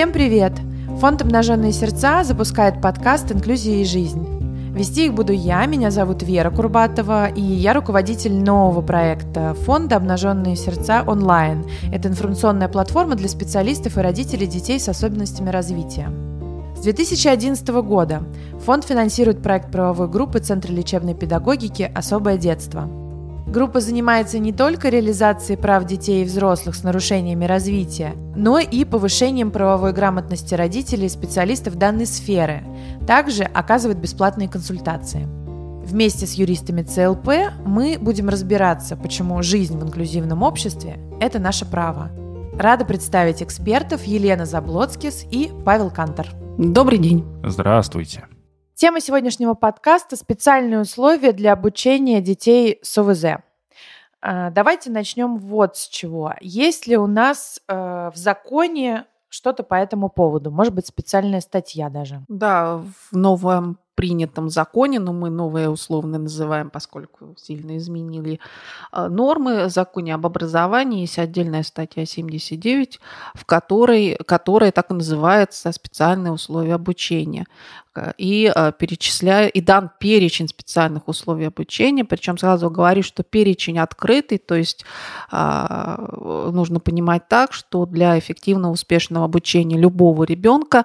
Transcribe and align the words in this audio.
Всем 0.00 0.12
привет! 0.12 0.54
Фонд 1.00 1.20
«Обнаженные 1.20 1.72
сердца» 1.72 2.24
запускает 2.24 2.80
подкаст 2.80 3.30
«Инклюзия 3.32 3.82
и 3.82 3.84
жизнь». 3.84 4.26
Вести 4.74 5.04
их 5.04 5.12
буду 5.12 5.34
я, 5.34 5.66
меня 5.66 5.90
зовут 5.90 6.22
Вера 6.22 6.50
Курбатова, 6.50 7.26
и 7.26 7.42
я 7.42 7.74
руководитель 7.74 8.32
нового 8.32 8.80
проекта 8.80 9.52
фонда 9.52 9.96
«Обнаженные 9.96 10.56
сердца 10.56 11.04
онлайн». 11.06 11.66
Это 11.92 12.08
информационная 12.08 12.68
платформа 12.68 13.14
для 13.14 13.28
специалистов 13.28 13.98
и 13.98 14.00
родителей 14.00 14.46
детей 14.46 14.80
с 14.80 14.88
особенностями 14.88 15.50
развития. 15.50 16.08
С 16.78 16.80
2011 16.80 17.68
года 17.68 18.22
фонд 18.64 18.86
финансирует 18.86 19.42
проект 19.42 19.70
правовой 19.70 20.08
группы 20.08 20.38
Центра 20.38 20.72
лечебной 20.72 21.12
педагогики 21.12 21.92
«Особое 21.94 22.38
детство». 22.38 22.88
Группа 23.46 23.80
занимается 23.80 24.38
не 24.38 24.52
только 24.52 24.88
реализацией 24.88 25.58
прав 25.58 25.84
детей 25.84 26.22
и 26.22 26.24
взрослых 26.24 26.76
с 26.76 26.84
нарушениями 26.84 27.44
развития, 27.44 28.14
но 28.36 28.58
и 28.58 28.84
повышением 28.84 29.50
правовой 29.50 29.92
грамотности 29.92 30.54
родителей 30.54 31.06
и 31.06 31.10
специалистов 31.10 31.76
данной 31.76 32.06
сферы. 32.06 32.62
Также 33.06 33.42
оказывает 33.42 33.98
бесплатные 33.98 34.48
консультации. 34.48 35.26
Вместе 35.84 36.26
с 36.26 36.34
юристами 36.34 36.82
ЦЛП 36.82 37.52
мы 37.64 37.98
будем 38.00 38.28
разбираться, 38.28 38.96
почему 38.96 39.42
жизнь 39.42 39.76
в 39.76 39.82
инклюзивном 39.82 40.42
обществе– 40.42 40.98
это 41.20 41.40
наше 41.40 41.64
право. 41.66 42.10
Рада 42.56 42.84
представить 42.84 43.42
экспертов 43.42 44.04
Елена 44.04 44.46
Заблоцкис 44.46 45.24
и 45.30 45.50
Павел 45.64 45.90
Кантор. 45.90 46.28
Добрый 46.58 46.98
день. 46.98 47.24
Здравствуйте. 47.42 48.26
Тема 48.80 49.02
сегодняшнего 49.02 49.52
подкаста– 49.52 50.16
специальные 50.16 50.80
условия 50.80 51.32
для 51.32 51.52
обучения 51.52 52.22
детей 52.22 52.78
с 52.80 52.96
ОВЗ. 52.96 53.24
А, 54.22 54.48
давайте 54.48 54.90
начнем 54.90 55.36
вот 55.36 55.76
с 55.76 55.86
чего. 55.86 56.32
Есть 56.40 56.86
ли 56.86 56.96
у 56.96 57.06
нас 57.06 57.60
э, 57.68 57.74
в 57.74 58.16
законе 58.16 59.04
что-то 59.28 59.64
по 59.64 59.74
этому 59.74 60.08
поводу? 60.08 60.50
Может 60.50 60.72
быть, 60.72 60.86
специальная 60.86 61.42
статья 61.42 61.90
даже? 61.90 62.24
Да, 62.28 62.78
в 62.78 63.14
новом 63.14 63.76
принятом 64.00 64.48
законе, 64.48 64.98
но 64.98 65.12
мы 65.12 65.28
новое 65.28 65.68
условно 65.68 66.18
называем, 66.18 66.70
поскольку 66.70 67.34
сильно 67.36 67.76
изменили 67.76 68.40
э, 68.94 69.08
нормы, 69.08 69.68
законе 69.68 70.14
об 70.14 70.24
образовании 70.24 71.02
есть 71.02 71.18
отдельная 71.18 71.62
статья 71.62 72.06
79, 72.06 72.98
в 73.34 73.44
которой, 73.44 74.16
которая 74.26 74.72
так 74.72 74.90
и 74.90 74.94
называется 74.94 75.70
«Специальные 75.70 76.32
условия 76.32 76.76
обучения» 76.76 77.44
и 78.18 78.52
э, 78.54 78.72
перечисляю, 78.78 79.50
и 79.50 79.60
дан 79.60 79.90
перечень 79.98 80.46
специальных 80.46 81.08
условий 81.08 81.46
обучения, 81.46 82.04
причем 82.04 82.38
сразу 82.38 82.70
говорю, 82.70 83.02
что 83.02 83.24
перечень 83.24 83.78
открытый, 83.78 84.38
то 84.38 84.54
есть 84.54 84.84
а, 85.30 86.50
нужно 86.52 86.78
понимать 86.78 87.26
так, 87.28 87.52
что 87.52 87.86
для 87.86 88.16
эффективного, 88.18 88.72
успешного 88.72 89.24
обучения 89.24 89.76
любого 89.76 90.22
ребенка 90.22 90.84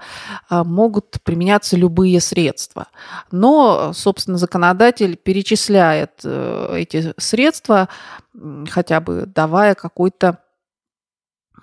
а, 0.50 0.64
могут 0.64 1.22
применяться 1.24 1.78
любые 1.78 2.20
средства. 2.22 2.88
Но, 3.32 3.94
собственно, 3.94 4.38
законодатель 4.38 5.16
перечисляет 5.16 6.22
э, 6.24 6.76
эти 6.80 7.14
средства, 7.18 7.88
хотя 8.70 9.00
бы 9.00 9.26
давая 9.28 9.76
какой-то 9.76 10.40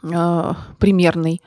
э, 0.05 0.53
примерный 0.79 1.43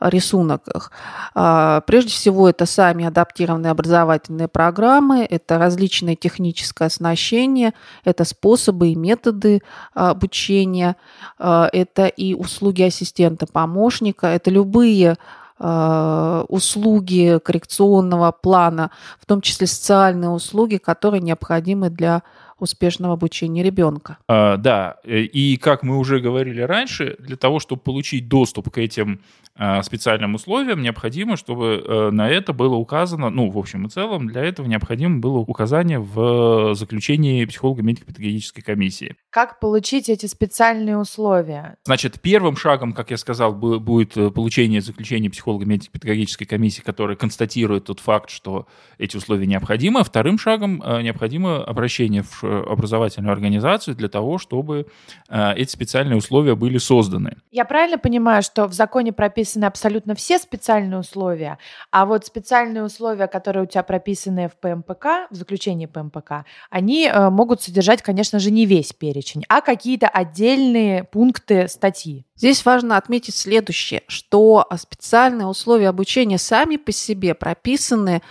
рисунках. 0.00 0.90
А, 1.34 1.82
прежде 1.82 2.10
всего, 2.10 2.48
это 2.48 2.66
сами 2.66 3.04
адаптированные 3.04 3.70
образовательные 3.70 4.48
программы, 4.48 5.26
это 5.28 5.58
различное 5.58 6.16
техническое 6.16 6.86
оснащение, 6.86 7.74
это 8.04 8.24
способы 8.24 8.88
и 8.88 8.94
методы 8.94 9.60
обучения, 9.94 10.96
а, 11.38 11.68
это 11.72 12.06
и 12.06 12.34
услуги 12.34 12.82
ассистента-помощника, 12.82 14.26
это 14.28 14.50
любые 14.50 15.16
а, 15.62 16.44
услуги 16.48 17.38
коррекционного 17.44 18.32
плана, 18.32 18.90
в 19.20 19.26
том 19.26 19.42
числе 19.42 19.66
социальные 19.66 20.30
услуги, 20.30 20.78
которые 20.78 21.20
необходимы 21.20 21.90
для 21.90 22.22
успешного 22.62 23.14
обучения 23.14 23.62
ребенка. 23.62 24.18
А, 24.28 24.56
да, 24.56 24.96
э, 25.04 25.20
и 25.20 25.56
как 25.56 25.82
мы 25.82 25.98
уже 25.98 26.20
говорили 26.20 26.60
раньше, 26.60 27.16
для 27.18 27.36
того, 27.36 27.60
чтобы 27.60 27.82
получить 27.82 28.28
доступ 28.28 28.70
к 28.70 28.78
этим 28.78 29.20
а, 29.62 29.82
специальным 29.82 30.36
условиям, 30.36 30.80
необходимо, 30.80 31.36
чтобы 31.36 31.84
э, 31.86 32.10
на 32.12 32.30
это 32.30 32.54
было 32.54 32.76
указано, 32.76 33.28
ну, 33.28 33.50
в 33.50 33.58
общем 33.58 33.86
и 33.86 33.90
целом, 33.90 34.26
для 34.26 34.42
этого 34.42 34.66
необходимо 34.66 35.18
было 35.18 35.36
указание 35.36 35.98
в 35.98 36.74
заключении 36.74 37.44
психолого-медико-педагогической 37.44 38.62
комиссии. 38.62 39.16
Как 39.28 39.60
получить 39.60 40.08
эти 40.08 40.24
специальные 40.24 40.96
условия? 40.96 41.76
Значит, 41.84 42.22
первым 42.22 42.56
шагом, 42.56 42.94
как 42.94 43.10
я 43.10 43.18
сказал, 43.18 43.52
будет 43.52 44.16
э, 44.16 44.30
получение 44.30 44.80
заключения 44.80 45.28
психолого-медико-педагогической 45.28 46.46
комиссии, 46.46 46.80
которая 46.80 47.18
констатирует 47.18 47.84
тот 47.84 48.00
факт, 48.00 48.30
что 48.30 48.66
эти 48.96 49.18
условия 49.18 49.46
необходимы. 49.46 50.00
А 50.00 50.04
вторым 50.04 50.38
шагом 50.38 50.82
необходимо 51.02 51.62
обращение 51.62 52.22
в 52.22 52.42
образовательную 52.50 53.32
организацию 53.32 53.94
для 53.96 54.08
того, 54.08 54.38
чтобы 54.38 54.86
э, 55.28 55.54
эти 55.54 55.70
специальные 55.70 56.16
условия 56.16 56.54
были 56.54 56.78
созданы. 56.78 57.36
Я 57.50 57.64
правильно 57.64 57.98
понимаю, 57.98 58.42
что 58.42 58.66
в 58.66 58.72
законе 58.72 59.12
прописаны 59.12 59.64
абсолютно 59.64 60.14
все 60.14 60.38
специальные 60.38 60.98
условия, 61.00 61.58
а 61.90 62.06
вот 62.06 62.26
специальные 62.26 62.84
условия, 62.84 63.26
которые 63.26 63.64
у 63.64 63.66
тебя 63.66 63.82
прописаны 63.82 64.48
в 64.48 64.56
ПМПК, 64.56 65.28
в 65.30 65.34
заключении 65.34 65.86
ПМПК, 65.86 66.44
они 66.70 67.06
э, 67.06 67.30
могут 67.30 67.62
содержать, 67.62 68.02
конечно 68.02 68.38
же, 68.38 68.50
не 68.50 68.66
весь 68.66 68.92
перечень, 68.92 69.44
а 69.48 69.60
какие-то 69.60 70.08
отдельные 70.08 71.04
пункты 71.04 71.68
статьи. 71.68 72.24
Здесь 72.40 72.64
важно 72.64 72.96
отметить 72.96 73.34
следующее, 73.34 74.02
что 74.06 74.66
специальные 74.76 75.46
условия 75.46 75.90
обучения 75.90 76.38
сами 76.38 76.76
по 76.76 76.90
себе 76.90 77.34
прописаны 77.34 78.22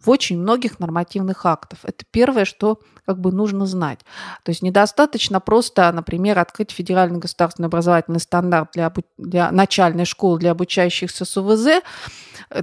в 0.00 0.10
очень 0.10 0.38
многих 0.38 0.78
нормативных 0.78 1.44
актов. 1.46 1.80
Это 1.82 2.04
первое, 2.10 2.44
что 2.44 2.80
как 3.06 3.20
бы 3.20 3.32
нужно 3.32 3.66
знать. 3.66 4.00
То 4.44 4.50
есть 4.50 4.62
недостаточно 4.62 5.40
просто, 5.40 5.90
например, 5.92 6.38
открыть 6.38 6.70
федеральный 6.70 7.18
государственный 7.18 7.66
образовательный 7.66 8.20
стандарт 8.20 8.70
для, 8.74 8.92
для 9.16 9.50
начальной 9.50 10.04
школы 10.04 10.38
для 10.38 10.50
обучающихся 10.50 11.24
с 11.24 11.36
УВЗ, 11.36 11.82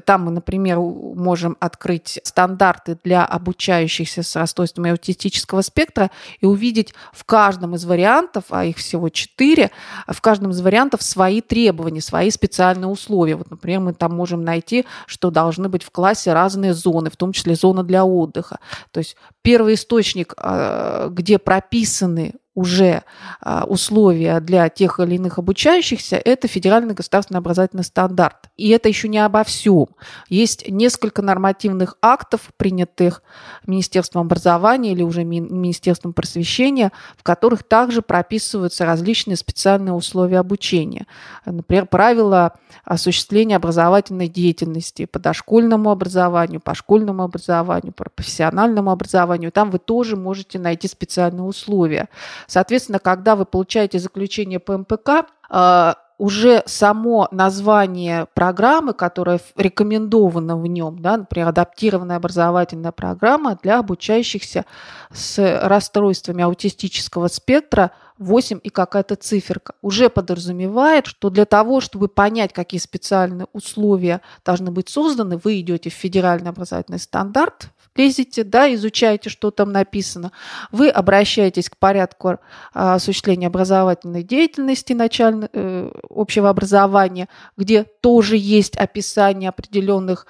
там 0.06 0.26
мы, 0.26 0.32
например, 0.32 0.80
можем 0.80 1.58
открыть 1.60 2.20
стандарты 2.24 2.98
для 3.04 3.26
обучающихся 3.26 4.24
с 4.24 4.36
расстройствами 4.36 4.92
аутистического 4.92 5.62
спектра 5.62 6.12
и 6.40 6.46
увидеть 6.46 6.94
в 7.14 7.24
каждом 7.26 7.76
из 7.76 7.86
вариантов, 7.86 8.46
а 8.50 8.66
их 8.66 8.78
всего 8.78 9.10
четыре, 9.10 9.72
в 10.08 10.22
каждом 10.22 10.52
из 10.52 10.62
вариантов 10.62 11.02
свои 11.02 11.42
требования, 11.42 12.02
свои 12.02 12.30
специальные 12.30 12.88
условия. 12.88 13.36
Вот, 13.36 13.50
например, 13.50 13.80
мы 13.82 13.94
там 13.94 14.16
можем 14.16 14.44
найти, 14.44 14.86
что 15.08 15.30
должны 15.30 15.70
быть 15.70 15.84
в 15.84 15.92
классе 15.92 16.34
разные 16.34 16.74
зоны, 16.74 17.10
в 17.10 17.18
том 17.18 17.25
числе 17.34 17.56
зона 17.56 17.84
для 17.84 18.06
отдыха. 18.06 18.60
То 18.92 19.00
есть 19.00 19.16
первый 19.42 19.76
источник, 19.76 20.34
а, 20.38 21.10
где 21.10 21.38
прописаны 21.38 22.34
уже 22.56 23.04
а, 23.42 23.66
условия 23.66 24.40
для 24.40 24.70
тех 24.70 25.00
или 25.00 25.16
иных 25.16 25.38
обучающихся, 25.38 26.16
это 26.16 26.48
федеральный 26.48 26.94
государственный 26.94 27.40
образовательный 27.40 27.84
стандарт. 27.84 28.50
И 28.56 28.70
это 28.70 28.88
еще 28.88 29.10
не 29.10 29.20
обо 29.20 29.44
всем. 29.44 29.88
Есть 30.30 30.68
несколько 30.70 31.22
нормативных 31.22 31.98
актов, 32.02 32.50
принятых 32.56 33.22
Министерством 33.68 34.22
образования 34.22 34.94
или 34.94 35.04
уже 35.04 35.26
Министерством 35.26 36.14
просвещения, 36.14 36.94
в 37.18 37.24
которых 37.24 37.64
также 37.64 38.02
прописываются 38.02 38.86
различные 38.86 39.36
специальные 39.36 39.94
условия 39.94 40.40
обучения. 40.40 41.08
Например, 41.46 41.86
правила 41.86 42.54
осуществления 42.86 43.58
образовательной 43.58 44.30
деятельности 44.30 45.06
по 45.06 45.20
дошкольному 45.20 45.92
образованию, 45.92 46.62
по 46.62 46.74
школьному 46.74 47.24
образованию, 47.24 47.92
по 47.92 48.06
профессиональному 48.10 48.92
образованию. 48.92 49.52
Там 49.52 49.72
вы 49.72 49.80
тоже 49.80 50.16
можете 50.16 50.58
найти 50.58 50.88
специальные 50.88 51.44
условия. 51.44 52.08
Соответственно, 52.48 53.00
когда 53.00 53.36
вы 53.36 53.46
получаете 53.46 54.00
заключение 54.00 54.60
ПМПК, 54.60 55.28
а, 55.50 55.96
уже 56.18 56.64
само 56.66 57.28
название 57.32 58.28
программы, 58.34 58.94
которая 58.94 59.40
рекомендована 59.58 60.58
в 60.58 60.66
нем, 60.66 61.00
да, 61.00 61.18
например, 61.18 61.50
адаптированная 61.50 62.18
образовательная 62.18 62.94
программа 62.94 63.58
для 63.62 63.80
обучающихся 63.80 64.66
с 65.12 65.60
расстройствами 65.64 66.44
аутистического 66.44 67.28
спектра 67.28 67.92
8 68.18 68.60
и 68.64 68.70
какая-то 68.70 69.16
циферка, 69.16 69.74
уже 69.82 70.10
подразумевает, 70.10 71.06
что 71.06 71.30
для 71.30 71.46
того, 71.46 71.82
чтобы 71.82 72.08
понять, 72.08 72.54
какие 72.54 72.80
специальные 72.80 73.48
условия 73.52 74.22
должны 74.46 74.72
быть 74.72 74.90
созданы, 74.90 75.38
вы 75.38 75.60
идете 75.60 75.90
в 75.90 75.94
федеральный 75.94 76.50
образовательный 76.50 77.00
стандарт, 77.00 77.70
лезете, 77.96 78.44
да, 78.44 78.74
изучаете, 78.74 79.30
что 79.30 79.52
там 79.52 79.72
написано, 79.72 80.32
вы 80.72 80.90
обращаетесь 80.90 81.70
к 81.70 81.78
порядку 81.78 82.40
а, 82.74 82.96
осуществления 82.96 83.48
образовательной 83.48 84.24
деятельности 84.24 84.94
начального, 84.94 85.50
э, 85.54 85.92
общего 86.10 86.50
образования, 86.50 87.30
где 87.56 87.84
тоже 87.84 88.38
есть 88.38 88.76
описание 88.76 89.50
определенных 89.50 90.28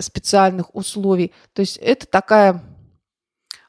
специальных 0.00 0.74
условий. 0.74 1.32
То 1.52 1.60
есть 1.60 1.76
это 1.76 2.06
такая 2.06 2.62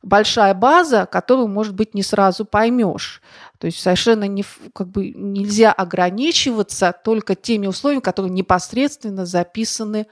большая 0.01 0.53
база, 0.53 1.05
которую, 1.05 1.47
может 1.47 1.75
быть, 1.75 1.93
не 1.93 2.03
сразу 2.03 2.45
поймешь. 2.45 3.21
То 3.57 3.67
есть 3.67 3.79
совершенно 3.79 4.25
не, 4.25 4.43
как 4.73 4.89
бы 4.89 5.11
нельзя 5.11 5.71
ограничиваться 5.71 6.93
только 7.03 7.35
теми 7.35 7.67
условиями, 7.67 8.01
которые 8.01 8.31
непосредственно 8.31 9.25
записаны 9.25 10.07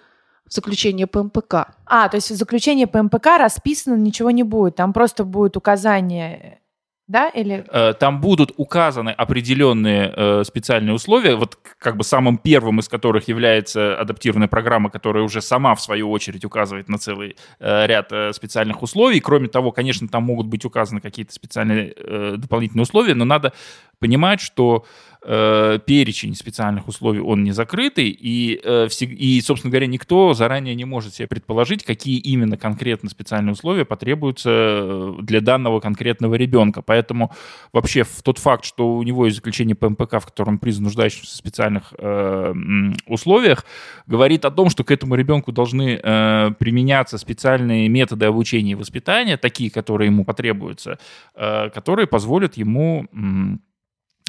в 0.48 0.54
заключении 0.54 1.06
ПМПК. 1.06 1.76
А, 1.86 2.10
то 2.10 2.16
есть 2.16 2.32
в 2.32 2.36
заключении 2.36 2.86
ПМПК 2.86 3.38
расписано 3.38 3.96
ничего 3.96 4.32
не 4.32 4.44
будет, 4.44 4.76
там 4.76 4.94
просто 4.94 5.24
будет 5.24 5.58
указание 5.58 6.60
да, 7.08 7.30
или... 7.30 7.64
Э, 7.72 7.94
там 7.94 8.20
будут 8.20 8.52
указаны 8.58 9.12
определенные 9.12 10.12
э, 10.16 10.44
специальные 10.44 10.96
условия, 10.96 11.36
вот 11.36 11.56
как 11.78 11.98
бы 11.98 12.04
самым 12.04 12.40
первым 12.40 12.80
из 12.80 12.90
которых 12.90 13.28
является 13.28 13.96
адаптированная 14.00 14.48
программа, 14.48 14.90
которая 14.90 15.24
уже 15.24 15.42
сама, 15.42 15.76
в 15.76 15.82
свою 15.82 16.10
очередь, 16.10 16.46
указывает 16.46 16.90
на 16.90 16.98
целый 16.98 17.38
э, 17.60 17.86
ряд 17.86 18.12
специальных 18.36 18.82
условий. 18.82 19.20
Кроме 19.20 19.50
того, 19.50 19.72
конечно, 19.72 20.08
там 20.08 20.24
могут 20.24 20.48
быть 20.48 20.66
указаны 20.66 21.00
какие-то 21.00 21.34
специальные 21.34 21.94
дополнительные 22.38 22.84
условия, 22.84 23.14
но 23.14 23.26
надо 23.26 23.54
понимать, 24.00 24.42
что 24.42 24.86
э, 25.26 25.80
перечень 25.86 26.36
специальных 26.36 26.88
условий, 26.88 27.20
он 27.20 27.44
не 27.44 27.52
закрытый, 27.52 28.10
и, 28.10 28.60
э, 28.64 28.88
и, 29.02 29.42
собственно 29.42 29.72
говоря, 29.72 29.88
никто 29.88 30.34
заранее 30.34 30.76
не 30.76 30.86
может 30.86 31.16
себе 31.16 31.28
предположить, 31.28 31.84
какие 31.84 32.18
именно 32.20 32.58
конкретно 32.58 33.10
специальные 33.10 33.54
условия 33.54 33.86
потребуются 33.86 34.50
э, 34.52 35.14
для 35.22 35.42
данного 35.42 35.80
конкретного 35.80 36.36
ребенка. 36.36 36.82
Поэтому 36.82 37.32
вообще 37.74 38.04
в 38.04 38.22
тот 38.24 38.38
факт, 38.38 38.66
что 38.66 38.96
у 38.96 39.04
него 39.04 39.26
есть 39.26 39.38
заключение 39.38 39.76
ПМПК, 39.76 40.20
в 40.20 40.26
котором 40.26 40.60
признан 40.60 40.86
нуждающимся 40.86 41.34
в 41.34 41.36
специальных 41.36 41.94
э, 41.98 42.54
условиях, 43.08 43.66
говорит 44.08 44.46
о 44.46 44.52
том, 44.52 44.70
что 44.70 44.84
к 44.84 44.92
этому 44.92 45.16
ребенку 45.16 45.52
должны 45.52 46.00
э, 46.02 46.52
применяться 46.60 47.18
специальные 47.18 47.90
методы 47.90 48.26
обучения 48.26 48.74
и 48.74 48.76
воспитания, 48.76 49.38
такие, 49.38 49.72
которые 49.72 50.08
ему 50.08 50.24
потребуются, 50.26 51.00
э, 51.36 51.70
которые 51.70 52.08
позволят 52.08 52.58
ему 52.58 53.08
Э, 53.16 53.58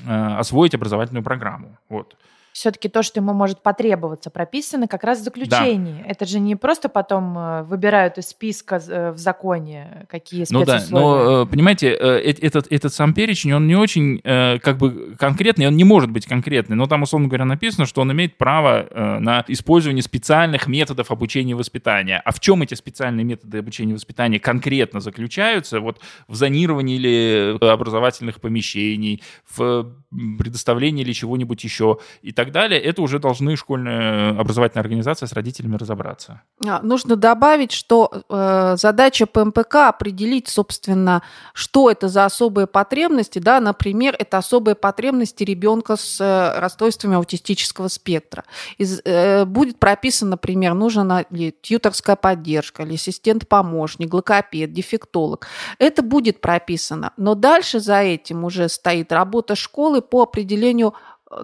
освоить 0.05 0.75
образовательную 0.75 1.23
программу. 1.23 1.77
Вот 1.89 2.17
все-таки 2.57 2.89
то, 2.89 3.03
что 3.03 3.21
ему 3.21 3.35
может 3.35 3.63
потребоваться, 3.63 4.31
прописано 4.31 4.89
как 4.89 5.05
раз 5.05 5.21
в 5.21 5.25
заключении. 5.25 6.03
Да. 6.03 6.09
Это 6.09 6.25
же 6.25 6.39
не 6.41 6.57
просто 6.57 6.89
потом 6.89 7.37
э, 7.37 7.63
выбирают 7.65 8.17
из 8.17 8.29
списка 8.29 8.77
э, 8.77 9.13
в 9.13 9.19
законе, 9.19 10.07
какие 10.09 10.45
спецусловия. 10.45 10.81
Ну 10.89 10.97
да, 10.97 11.01
но, 11.01 11.43
э, 11.43 11.47
понимаете, 11.47 11.91
этот, 11.91 12.67
этот 12.71 12.95
сам 12.95 13.13
перечень, 13.13 13.53
он 13.53 13.67
не 13.67 13.77
очень 13.77 14.23
как 14.23 14.79
бы 14.79 15.15
конкретный, 15.19 15.67
он 15.67 15.77
не 15.77 15.85
может 15.85 16.11
быть 16.11 16.25
конкретный, 16.25 16.77
но 16.77 16.87
там, 16.87 17.03
условно 17.03 17.29
говоря, 17.29 17.45
написано, 17.45 17.85
что 17.85 18.01
он 18.01 18.11
имеет 18.13 18.39
право 18.39 18.87
на 19.21 19.45
использование 19.49 20.03
специальных 20.03 20.67
методов 20.67 21.11
обучения 21.11 21.51
и 21.51 21.55
воспитания. 21.55 22.23
А 22.25 22.33
в 22.33 22.41
чем 22.41 22.63
эти 22.63 22.73
специальные 22.73 23.25
методы 23.25 23.59
обучения 23.59 23.93
и 23.93 23.97
воспитания 23.97 24.41
конкретно 24.41 25.01
заключаются? 25.01 25.81
Вот 25.81 26.01
в 26.27 26.35
зонировании 26.35 26.97
или 26.97 27.71
образовательных 27.71 28.41
помещений, 28.41 29.23
в 29.47 29.93
предоставлении 30.39 31.03
или 31.03 31.13
чего-нибудь 31.13 31.63
еще 31.63 31.99
и 32.23 32.33
так 32.33 32.46
так 32.47 32.55
далее, 32.55 32.81
это 32.81 33.03
уже 33.03 33.19
должны 33.19 33.57
школьная 33.57 34.31
образовательная 34.39 34.83
организация 34.83 35.27
с 35.27 35.33
родителями 35.33 35.77
разобраться. 35.77 36.43
А, 36.67 36.81
нужно 36.83 37.17
добавить, 37.17 37.73
что 37.73 38.11
э, 38.29 38.77
задача 38.79 39.27
ПМПК 39.27 39.89
определить, 39.89 40.49
собственно, 40.49 41.23
что 41.53 41.91
это 41.91 42.09
за 42.09 42.25
особые 42.25 42.67
потребности. 42.67 43.39
Да? 43.39 43.61
Например, 43.61 44.15
это 44.19 44.39
особые 44.39 44.75
потребности 44.75 45.45
ребенка 45.45 45.97
с 45.97 46.21
э, 46.21 46.59
расстройствами 46.59 47.17
аутистического 47.17 47.89
спектра. 47.89 48.45
Из, 48.79 49.01
э, 49.05 49.45
будет 49.45 49.79
прописано, 49.79 50.33
например, 50.33 50.75
нужна 50.75 51.25
ли 51.31 51.55
тьюторская 51.61 52.17
поддержка, 52.17 52.85
или 52.85 52.95
ассистент-помощник, 52.95 54.13
логопед, 54.15 54.73
дефектолог. 54.73 55.47
Это 55.79 56.03
будет 56.03 56.41
прописано. 56.41 57.13
Но 57.17 57.35
дальше 57.35 57.81
за 57.81 58.03
этим 58.03 58.45
уже 58.45 58.69
стоит 58.69 59.13
работа 59.13 59.57
школы 59.57 60.01
по 60.01 60.23
определению 60.23 60.95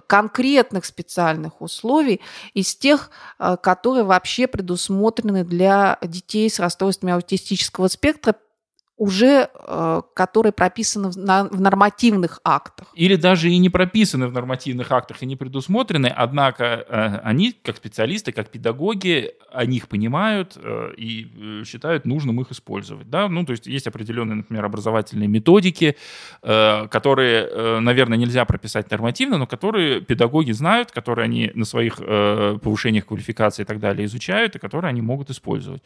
конкретных 0.07 0.85
специальных 0.85 1.61
условий 1.61 2.21
из 2.53 2.75
тех, 2.75 3.09
э, 3.39 3.57
которые 3.61 4.03
вообще 4.03 4.47
предусмотрены 4.47 5.43
для 5.43 5.97
детей 6.01 6.49
с 6.49 6.59
расстройствами 6.59 7.13
аутистического 7.13 7.87
спектра 7.87 8.35
уже 8.97 9.49
э, 9.53 10.01
которые 10.13 10.53
прописаны 10.53 11.09
в, 11.09 11.17
на, 11.17 11.45
в 11.45 11.59
нормативных 11.59 12.39
актах. 12.43 12.87
Или 12.93 13.15
даже 13.15 13.49
и 13.49 13.57
не 13.57 13.69
прописаны 13.69 14.27
в 14.27 14.33
нормативных 14.33 14.91
актах 14.91 15.23
и 15.23 15.25
не 15.25 15.35
предусмотрены, 15.35 16.07
однако 16.07 16.63
э, 16.63 17.19
они, 17.23 17.55
как 17.63 17.77
специалисты, 17.77 18.31
как 18.31 18.49
педагоги, 18.49 19.31
о 19.51 19.65
них 19.65 19.87
понимают 19.87 20.57
э, 20.57 20.93
и 20.95 21.27
э, 21.35 21.63
считают 21.65 22.05
нужным 22.05 22.39
их 22.41 22.51
использовать. 22.51 23.09
Да? 23.09 23.27
Ну, 23.27 23.45
то 23.45 23.51
есть 23.51 23.65
есть 23.65 23.87
определенные, 23.87 24.35
например, 24.35 24.65
образовательные 24.65 25.27
методики, 25.27 25.95
э, 26.43 26.87
которые, 26.87 27.47
э, 27.49 27.79
наверное, 27.79 28.17
нельзя 28.17 28.45
прописать 28.45 28.91
нормативно, 28.91 29.37
но 29.39 29.47
которые 29.47 30.01
педагоги 30.01 30.51
знают, 30.51 30.91
которые 30.91 31.25
они 31.25 31.51
на 31.55 31.65
своих 31.65 31.95
э, 31.99 32.59
повышениях 32.61 33.07
квалификации 33.07 33.63
и 33.63 33.65
так 33.65 33.79
далее 33.79 34.05
изучают, 34.05 34.55
и 34.55 34.59
которые 34.59 34.89
они 34.89 35.01
могут 35.01 35.31
использовать. 35.31 35.81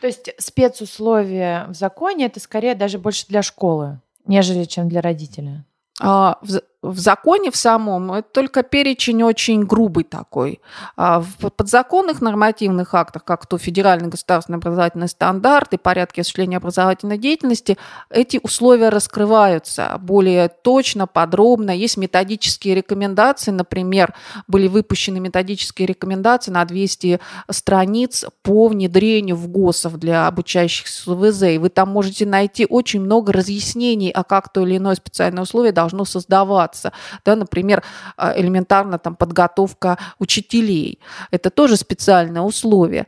То 0.00 0.06
есть 0.06 0.30
спецусловия 0.38 1.66
в 1.68 1.74
законе 1.74 2.26
это 2.26 2.40
скорее 2.40 2.74
даже 2.74 2.98
больше 2.98 3.26
для 3.28 3.42
школы, 3.42 4.00
нежели 4.26 4.64
чем 4.64 4.88
для 4.88 5.00
родителя. 5.00 5.64
А, 6.00 6.38
в, 6.42 6.60
в 6.90 6.98
законе 6.98 7.50
в 7.50 7.56
самом 7.56 8.12
это 8.12 8.28
только 8.32 8.62
перечень 8.62 9.22
очень 9.22 9.64
грубый 9.64 10.04
такой. 10.04 10.60
А 10.96 11.20
в 11.20 11.50
подзаконных 11.50 12.20
нормативных 12.20 12.94
актах, 12.94 13.24
как 13.24 13.46
то 13.46 13.58
федеральный 13.58 14.08
государственный 14.08 14.58
образовательный 14.58 15.08
стандарт 15.08 15.72
и 15.74 15.76
порядки 15.76 16.20
осуществления 16.20 16.58
образовательной 16.58 17.18
деятельности, 17.18 17.76
эти 18.10 18.38
условия 18.42 18.88
раскрываются 18.88 19.98
более 20.00 20.48
точно, 20.48 21.06
подробно. 21.06 21.70
Есть 21.70 21.96
методические 21.96 22.74
рекомендации, 22.74 23.50
например, 23.50 24.14
были 24.46 24.68
выпущены 24.68 25.20
методические 25.20 25.86
рекомендации 25.86 26.50
на 26.50 26.64
200 26.64 27.20
страниц 27.50 28.24
по 28.42 28.68
внедрению 28.68 29.36
в 29.36 29.48
ГОСов 29.48 29.98
для 29.98 30.26
обучающихся 30.26 31.14
ВЗ. 31.14 31.42
И 31.42 31.58
вы 31.58 31.68
там 31.68 31.90
можете 31.90 32.26
найти 32.26 32.66
очень 32.68 33.00
много 33.00 33.32
разъяснений, 33.32 34.10
а 34.10 34.24
как 34.24 34.52
то 34.52 34.64
или 34.64 34.76
иное 34.76 34.94
специальное 34.94 35.42
условие 35.42 35.72
должно 35.72 36.04
создаваться 36.04 36.75
развиваться. 36.76 36.92
Да, 37.24 37.36
например, 37.36 37.82
а, 38.16 38.38
элементарно 38.38 38.98
там, 38.98 39.16
подготовка 39.16 39.98
учителей. 40.18 40.98
Это 41.30 41.50
тоже 41.50 41.76
специальное 41.76 42.42
условие. 42.42 43.06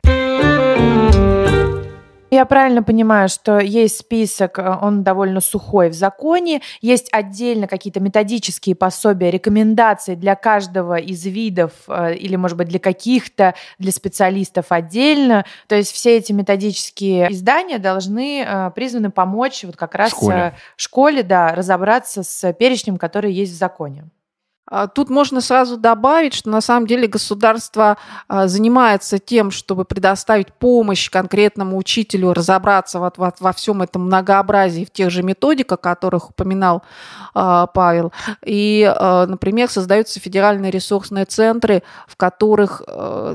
Я 2.31 2.45
правильно 2.45 2.83
понимаю, 2.83 3.27
что 3.27 3.59
есть 3.59 3.97
список, 3.97 4.59
э, 4.59 4.77
он 4.81 5.03
довольно 5.03 5.41
сухой 5.41 5.89
в 5.89 5.93
законе, 5.93 6.61
есть 6.81 7.09
отдельно 7.11 7.67
какие-то 7.67 7.99
методические 7.99 8.75
пособия, 8.75 9.31
рекомендации 9.31 10.13
для 10.15 10.35
каждого 10.35 10.97
из 10.97 11.25
видов 11.25 11.71
э, 11.87 12.15
или, 12.15 12.35
может 12.35 12.57
быть, 12.57 12.67
для 12.67 12.79
каких-то, 12.79 13.55
для 13.79 13.91
специалистов 13.91 14.67
отдельно. 14.69 15.43
То 15.67 15.75
есть 15.75 15.91
все 15.91 16.17
эти 16.17 16.31
методические 16.31 17.31
издания 17.31 17.79
должны 17.79 18.43
э, 18.45 18.71
призваны 18.75 19.09
помочь 19.09 19.63
вот 19.63 19.75
как 19.75 19.95
раз 19.95 20.11
школе, 20.11 20.53
школе 20.75 21.23
да, 21.23 21.55
разобраться 21.55 22.21
с 22.21 22.53
перечнем, 22.53 22.97
который 22.97 23.33
есть 23.33 23.53
в 23.53 23.57
законе. 23.57 24.05
А, 24.69 24.87
тут 24.87 25.09
можно 25.09 25.41
сразу 25.41 25.77
добавить, 25.77 26.33
что 26.33 26.49
на 26.49 26.61
самом 26.61 26.87
деле 26.87 27.07
государство 27.07 27.97
а, 28.27 28.47
занимается 28.47 29.17
тем, 29.17 29.51
чтобы 29.51 29.83
предоставить 29.85 30.53
помощь 30.53 31.09
конкретному 31.09 31.77
учителю 31.77 32.33
разобраться 32.33 32.99
вот 32.99 33.15
во 33.17 33.53
всем 33.53 33.81
этом 33.81 34.03
многообразии 34.05 34.85
в 34.85 34.91
тех 34.91 35.09
же 35.09 35.23
методиках, 35.23 35.79
о 35.79 35.81
которых 35.81 36.29
упоминал 36.29 36.83
а, 37.33 37.67
Павел. 37.67 38.13
И, 38.45 38.91
например, 39.27 39.69
создаются 39.69 40.19
федеральные 40.19 40.71
ресурсные 40.71 41.25
центры, 41.25 41.83
в 42.07 42.15
которых 42.15 42.81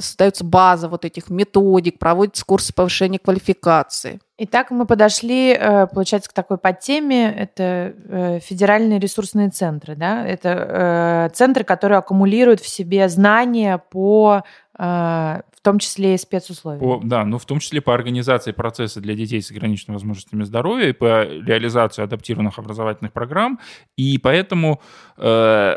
создается 0.01 0.45
база 0.45 0.89
вот 0.89 1.05
этих 1.05 1.31
методик, 1.31 1.99
проводятся 1.99 2.45
курсы 2.45 2.73
повышения 2.73 3.19
квалификации. 3.19 4.21
Итак, 4.37 4.73
мы 4.73 4.85
подошли, 4.85 5.53
э, 5.53 5.87
получается, 5.87 6.29
к 6.29 6.33
такой 6.33 6.59
подтеме. 6.59 7.33
Это 7.33 7.95
э, 8.09 8.41
федеральные 8.41 8.99
ресурсные 8.99 9.51
центры. 9.51 9.95
Да? 9.95 10.27
Это 10.27 11.29
э, 11.31 11.35
центры, 11.35 11.63
которые 11.63 11.99
аккумулируют 11.99 12.61
в 12.61 12.69
себе 12.69 13.09
знания 13.09 13.79
по 13.91 14.43
в 14.77 15.61
том 15.63 15.79
числе 15.79 16.15
и 16.15 16.19
спецусловия. 16.19 16.81
По, 16.81 17.01
да, 17.01 17.25
ну 17.25 17.39
в 17.39 17.45
том 17.45 17.61
числе 17.61 17.81
по 17.81 17.95
организации 17.95 18.51
процесса 18.51 19.01
для 19.01 19.15
детей 19.15 19.41
с 19.41 19.53
ограниченными 19.53 19.99
возможностями 19.99 20.43
здоровья 20.43 20.89
и 20.89 20.93
по 20.93 21.23
реализации 21.23 22.03
адаптированных 22.03 22.59
образовательных 22.59 23.13
программ. 23.13 23.61
И 23.97 24.19
поэтому 24.19 24.81
Э, 25.17 25.77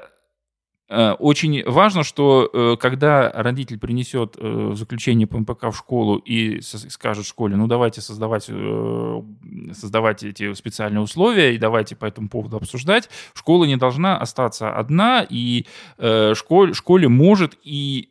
очень 1.20 1.64
важно, 1.66 2.04
что 2.04 2.50
э, 2.52 2.78
когда 2.80 3.30
родитель 3.34 3.78
принесет 3.78 4.36
э, 4.38 4.72
заключение 4.74 5.28
ПМПК 5.28 5.66
в 5.72 5.76
школу 5.76 6.18
и 6.18 6.62
скажет 6.62 7.26
школе, 7.26 7.58
ну 7.58 7.68
давайте 7.68 8.00
создавать, 8.02 8.50
создавать 9.74 10.24
эти 10.24 10.54
специальные 10.54 11.02
условия 11.02 11.54
и 11.54 11.58
давайте 11.58 11.96
по 11.96 12.06
этому 12.06 12.30
поводу 12.30 12.58
обсуждать, 12.58 13.10
школа 13.34 13.66
не 13.66 13.76
должна 13.76 14.18
остаться 14.18 14.74
одна, 14.74 15.26
и 15.30 15.66
школе, 16.34 16.74
школе 16.74 17.10
может 17.10 17.58
и 17.64 18.10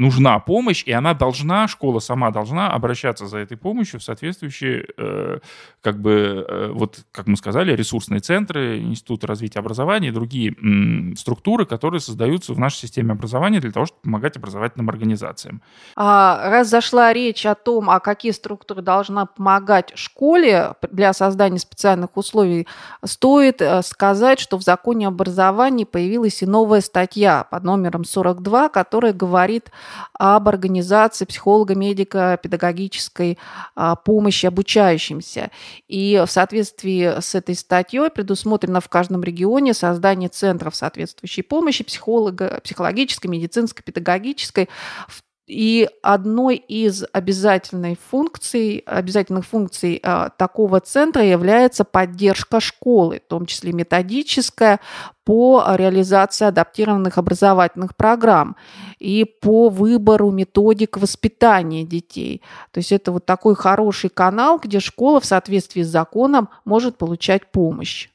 нужна 0.00 0.38
помощь, 0.38 0.82
и 0.86 0.92
она 0.92 1.12
должна, 1.12 1.68
школа 1.68 2.00
сама 2.00 2.30
должна 2.30 2.72
обращаться 2.72 3.26
за 3.26 3.36
этой 3.38 3.58
помощью 3.58 4.00
в 4.00 4.02
соответствующие, 4.02 4.86
э, 4.96 5.38
как 5.82 6.00
бы, 6.00 6.46
э, 6.48 6.70
вот, 6.72 7.04
как 7.12 7.26
мы 7.26 7.36
сказали, 7.36 7.76
ресурсные 7.76 8.20
центры, 8.20 8.80
Институты 8.80 9.26
развития 9.26 9.58
образования 9.58 10.08
и 10.08 10.10
другие 10.10 10.54
м, 10.62 11.14
структуры, 11.16 11.66
которые 11.66 12.00
создаются 12.00 12.54
в 12.54 12.58
нашей 12.58 12.76
системе 12.76 13.12
образования 13.12 13.60
для 13.60 13.72
того, 13.72 13.84
чтобы 13.86 14.00
помогать 14.02 14.38
образовательным 14.38 14.88
организациям. 14.88 15.60
А 15.96 16.48
раз 16.50 16.70
зашла 16.70 17.12
речь 17.12 17.44
о 17.44 17.54
том, 17.54 17.90
а 17.90 18.00
какие 18.00 18.32
структуры 18.32 18.80
должна 18.80 19.26
помогать 19.26 19.92
школе 19.96 20.72
для 20.90 21.12
создания 21.12 21.58
специальных 21.58 22.16
условий, 22.16 22.66
стоит 23.04 23.60
э, 23.60 23.82
сказать, 23.82 24.40
что 24.40 24.56
в 24.56 24.62
законе 24.62 25.08
образования 25.08 25.84
появилась 25.84 26.42
и 26.42 26.46
новая 26.46 26.80
статья 26.80 27.44
под 27.50 27.64
номером 27.64 28.04
42, 28.04 28.70
которая 28.70 29.12
говорит 29.12 29.70
об 30.12 30.48
организации 30.48 31.24
психолого-медико-педагогической 31.24 33.38
а, 33.74 33.96
помощи 33.96 34.46
обучающимся. 34.46 35.50
И 35.88 36.22
в 36.26 36.30
соответствии 36.30 37.20
с 37.20 37.34
этой 37.34 37.54
статьей 37.54 38.10
предусмотрено 38.10 38.80
в 38.80 38.88
каждом 38.88 39.22
регионе 39.22 39.74
создание 39.74 40.28
центров 40.28 40.76
соответствующей 40.76 41.42
помощи 41.42 41.84
психолога, 41.84 42.60
психологической, 42.62 43.30
медицинской, 43.30 43.82
педагогической, 43.84 44.68
в 45.08 45.22
и 45.50 45.88
одной 46.02 46.56
из 46.56 47.04
обязательной 47.12 47.98
функций, 48.10 48.84
обязательных 48.86 49.44
функций 49.44 50.00
э, 50.00 50.28
такого 50.38 50.80
центра 50.80 51.24
является 51.24 51.82
поддержка 51.84 52.60
школы, 52.60 53.20
в 53.24 53.28
том 53.28 53.46
числе 53.46 53.72
методическая, 53.72 54.78
по 55.24 55.64
реализации 55.76 56.46
адаптированных 56.46 57.18
образовательных 57.18 57.94
программ 57.96 58.56
и 58.98 59.24
по 59.24 59.68
выбору 59.68 60.30
методик 60.30 60.96
воспитания 60.96 61.84
детей. 61.84 62.42
То 62.72 62.78
есть 62.78 62.90
это 62.90 63.12
вот 63.12 63.26
такой 63.26 63.54
хороший 63.54 64.10
канал, 64.10 64.58
где 64.58 64.80
школа 64.80 65.20
в 65.20 65.24
соответствии 65.24 65.82
с 65.82 65.88
законом 65.88 66.48
может 66.64 66.96
получать 66.96 67.50
помощь. 67.52 68.09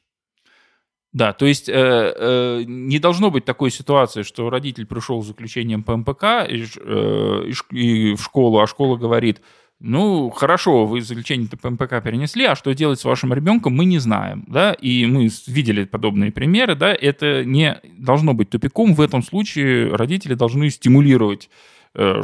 Да, 1.16 1.32
то 1.32 1.46
есть 1.46 1.70
э, 1.70 1.72
э, 1.74 2.64
не 2.66 2.98
должно 2.98 3.30
быть 3.30 3.46
такой 3.46 3.70
ситуации, 3.70 4.20
что 4.20 4.50
родитель 4.50 4.84
пришел 4.84 5.22
с 5.22 5.26
заключением 5.28 5.82
по 5.82 5.96
МПК 5.96 6.44
и, 6.46 6.66
э, 6.78 7.50
и 7.70 8.14
в 8.14 8.22
школу, 8.22 8.60
а 8.60 8.66
школа 8.66 8.98
говорит, 8.98 9.40
ну, 9.80 10.28
хорошо, 10.28 10.84
вы 10.84 11.00
заключение 11.00 11.48
по 11.48 11.70
перенесли, 11.70 12.44
а 12.44 12.54
что 12.54 12.74
делать 12.74 13.00
с 13.00 13.04
вашим 13.06 13.32
ребенком, 13.32 13.72
мы 13.72 13.86
не 13.86 13.98
знаем, 13.98 14.44
да, 14.46 14.74
и 14.74 15.06
мы 15.06 15.30
видели 15.46 15.84
подобные 15.84 16.32
примеры, 16.32 16.74
да, 16.74 16.94
это 16.94 17.46
не 17.46 17.80
должно 17.96 18.34
быть 18.34 18.50
тупиком, 18.50 18.94
в 18.94 19.00
этом 19.00 19.22
случае 19.22 19.96
родители 19.96 20.34
должны 20.34 20.68
стимулировать 20.68 21.48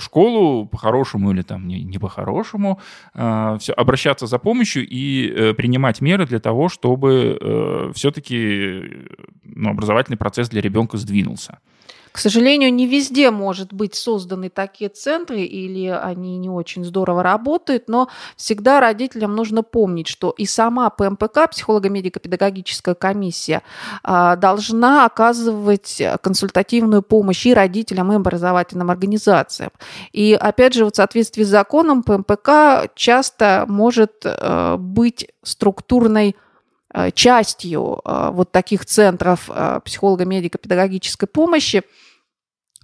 школу 0.01 0.67
по-хорошему 0.67 1.33
или 1.33 1.43
там 1.43 1.67
не, 1.67 1.83
не 1.83 1.99
по-хорошему, 1.99 2.81
э, 3.15 3.57
все, 3.61 3.73
обращаться 3.73 4.27
за 4.27 4.39
помощью 4.39 4.87
и 4.89 5.29
э, 5.29 5.55
принимать 5.55 6.01
меры 6.01 6.27
для 6.27 6.39
того, 6.39 6.69
чтобы 6.69 7.91
все-таки 7.95 8.83
ну, 9.45 9.71
образовательный 9.71 10.17
процесс 10.17 10.49
для 10.49 10.61
ребенка 10.61 10.97
сдвинулся. 10.97 11.59
К 12.13 12.19
сожалению, 12.19 12.73
не 12.73 12.87
везде 12.87 13.31
может 13.31 13.73
быть 13.73 13.95
созданы 13.95 14.51
такие 14.51 14.91
центры 14.91 15.41
или 15.41 15.87
они 15.89 16.37
не 16.37 16.51
очень 16.51 16.85
здорово 16.85 17.23
работают, 17.23 17.89
но 17.89 18.09
всегда 18.37 18.81
родителям 18.81 19.35
нужно 19.35 19.63
помнить, 19.63 20.09
что 20.09 20.31
и 20.37 20.45
сама 20.45 20.91
ПМПК, 20.91 21.51
психолого-медико-педагогическая 21.51 22.95
комиссия, 22.95 23.63
а, 24.03 24.37
должна 24.37 25.07
оказывать 25.07 26.03
консультативную 26.23 27.03
помощь 27.03 27.47
и 27.47 27.55
родителям, 27.55 28.13
и 28.13 28.17
образовательным 28.17 28.91
организациям. 28.91 29.71
И 30.13 30.37
опять 30.39 30.75
же, 30.75 30.85
вот 30.85 30.95
в 30.95 30.97
соответствии 30.97 31.45
с 31.45 31.49
законом 31.49 32.03
ПМПК 32.03 32.91
часто 32.95 33.65
может 33.69 34.23
э, 34.25 34.77
быть 34.79 35.29
структурной 35.43 36.37
частью 37.15 38.01
э, 38.05 38.31
вот 38.33 38.53
таких 38.53 38.87
центров 38.87 39.49
э, 39.49 39.81
психолого-медико-педагогической 39.85 41.29
помощи– 41.29 41.83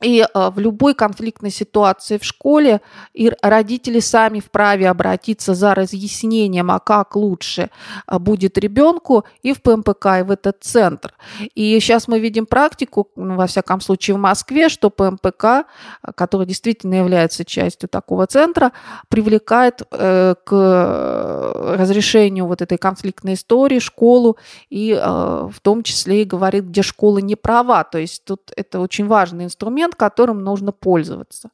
и 0.01 0.21
э, 0.23 0.51
в 0.51 0.59
любой 0.59 0.95
конфликтной 0.95 1.51
ситуации 1.51 2.19
в 2.19 2.25
школе 2.25 2.81
и 3.15 3.33
родители 3.43 4.01
сами 4.01 4.41
вправе 4.41 4.89
обратиться 4.89 5.55
за 5.55 5.75
разъяснением, 5.75 6.71
а 6.71 6.79
как 6.79 7.17
лучше 7.17 7.71
э, 8.07 8.19
будет 8.19 8.59
ребенку 8.59 9.25
и 9.43 9.53
в 9.53 9.63
ПМПК, 9.63 10.07
и 10.21 10.23
в 10.23 10.31
этот 10.31 10.59
центр. 10.61 11.15
И 11.55 11.79
сейчас 11.81 12.07
мы 12.09 12.21
видим 12.21 12.47
практику, 12.47 13.09
ну, 13.17 13.37
во 13.37 13.47
всяком 13.47 13.81
случае 13.81 14.17
в 14.17 14.21
Москве, 14.21 14.69
что 14.69 14.91
ПМПК, 14.91 15.45
э, 15.45 16.13
который 16.15 16.47
действительно 16.47 16.95
является 16.95 17.45
частью 17.45 17.89
такого 17.89 18.27
центра, 18.27 18.73
привлекает 19.09 19.83
к 19.91 20.45
разрешению 21.79 22.47
вот 22.47 22.63
этой 22.63 22.79
конфликтной 22.79 23.35
истории 23.35 23.79
школу 23.79 24.37
и 24.71 24.95
в 24.95 25.55
том 25.63 25.83
числе 25.83 26.23
и 26.23 26.25
говорит, 26.25 26.65
где 26.65 26.83
школа 26.83 27.19
не 27.19 27.37
права. 27.37 27.85
То 27.85 27.99
есть 27.99 28.25
тут 28.25 28.53
это 28.57 28.81
очень 28.81 29.07
важный 29.07 29.45
инструмент, 29.45 29.88
инструмент, 29.89 29.95
которым 29.95 30.45
нужно 30.45 30.73
пользоваться. 30.73 31.51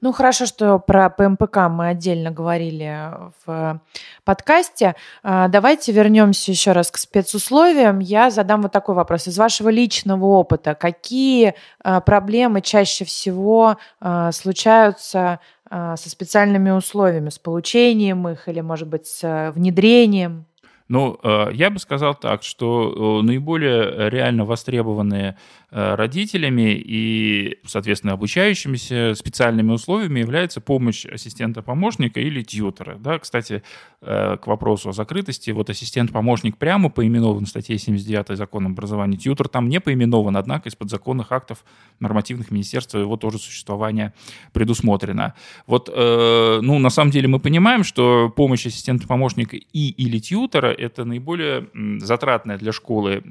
Ну, 0.00 0.12
хорошо, 0.12 0.44
что 0.44 0.78
про 0.78 1.08
ПМПК 1.08 1.70
мы 1.70 1.88
отдельно 1.88 2.30
говорили 2.30 3.10
в 3.46 3.80
подкасте. 4.24 4.96
А, 5.22 5.48
давайте 5.48 5.92
вернемся 5.92 6.50
еще 6.50 6.72
раз 6.72 6.90
к 6.90 6.98
спецусловиям. 6.98 8.00
Я 8.00 8.30
задам 8.30 8.60
вот 8.60 8.72
такой 8.72 8.94
вопрос. 8.94 9.28
Из 9.28 9.38
вашего 9.38 9.70
личного 9.70 10.26
опыта, 10.26 10.74
какие 10.74 11.54
а, 11.82 12.02
проблемы 12.02 12.60
чаще 12.60 13.06
всего 13.06 13.78
а, 14.00 14.30
случаются 14.32 15.40
со 15.70 16.08
специальными 16.08 16.70
условиями, 16.70 17.30
с 17.30 17.38
получением 17.38 18.28
их 18.28 18.46
или, 18.48 18.60
может 18.60 18.86
быть, 18.86 19.06
с 19.06 19.50
внедрением? 19.56 20.44
Ну, 20.88 21.18
я 21.52 21.70
бы 21.70 21.78
сказал 21.78 22.14
так, 22.14 22.42
что 22.42 23.22
наиболее 23.22 24.10
реально 24.10 24.44
востребованные 24.44 25.24
Э, 25.24 25.36
родителями 25.74 26.72
и, 26.72 27.58
соответственно, 27.66 28.12
обучающимися 28.12 29.14
специальными 29.16 29.72
условиями 29.72 30.20
является 30.20 30.60
помощь 30.60 31.04
ассистента-помощника 31.04 32.20
или 32.20 32.44
тьютера. 32.44 32.96
Да, 32.96 33.18
кстати, 33.18 33.64
э, 34.00 34.36
к 34.36 34.46
вопросу 34.46 34.90
о 34.90 34.92
закрытости, 34.92 35.50
вот 35.50 35.70
ассистент-помощник 35.70 36.58
прямо 36.58 36.90
поименован 36.90 37.46
в 37.46 37.48
статье 37.48 37.76
79 37.76 38.36
закона 38.36 38.68
образования, 38.68 39.16
тьютер 39.16 39.48
там 39.48 39.68
не 39.68 39.80
поименован, 39.80 40.36
однако 40.36 40.68
из 40.68 40.76
подзаконных 40.76 41.32
актов 41.32 41.64
нормативных 41.98 42.52
министерств 42.52 42.94
его 42.94 43.16
тоже 43.16 43.38
существование 43.38 44.14
предусмотрено. 44.52 45.34
Вот, 45.66 45.90
э, 45.92 46.60
ну, 46.62 46.78
на 46.78 46.90
самом 46.90 47.10
деле 47.10 47.26
мы 47.26 47.40
понимаем, 47.40 47.82
что 47.82 48.32
помощь 48.36 48.64
ассистента-помощника 48.64 49.56
и 49.56 49.88
или 49.88 50.20
тьютера– 50.20 50.68
это 50.78 51.04
наиболее 51.04 51.68
затратная 51.98 52.58
для 52.58 52.70
школы 52.70 53.24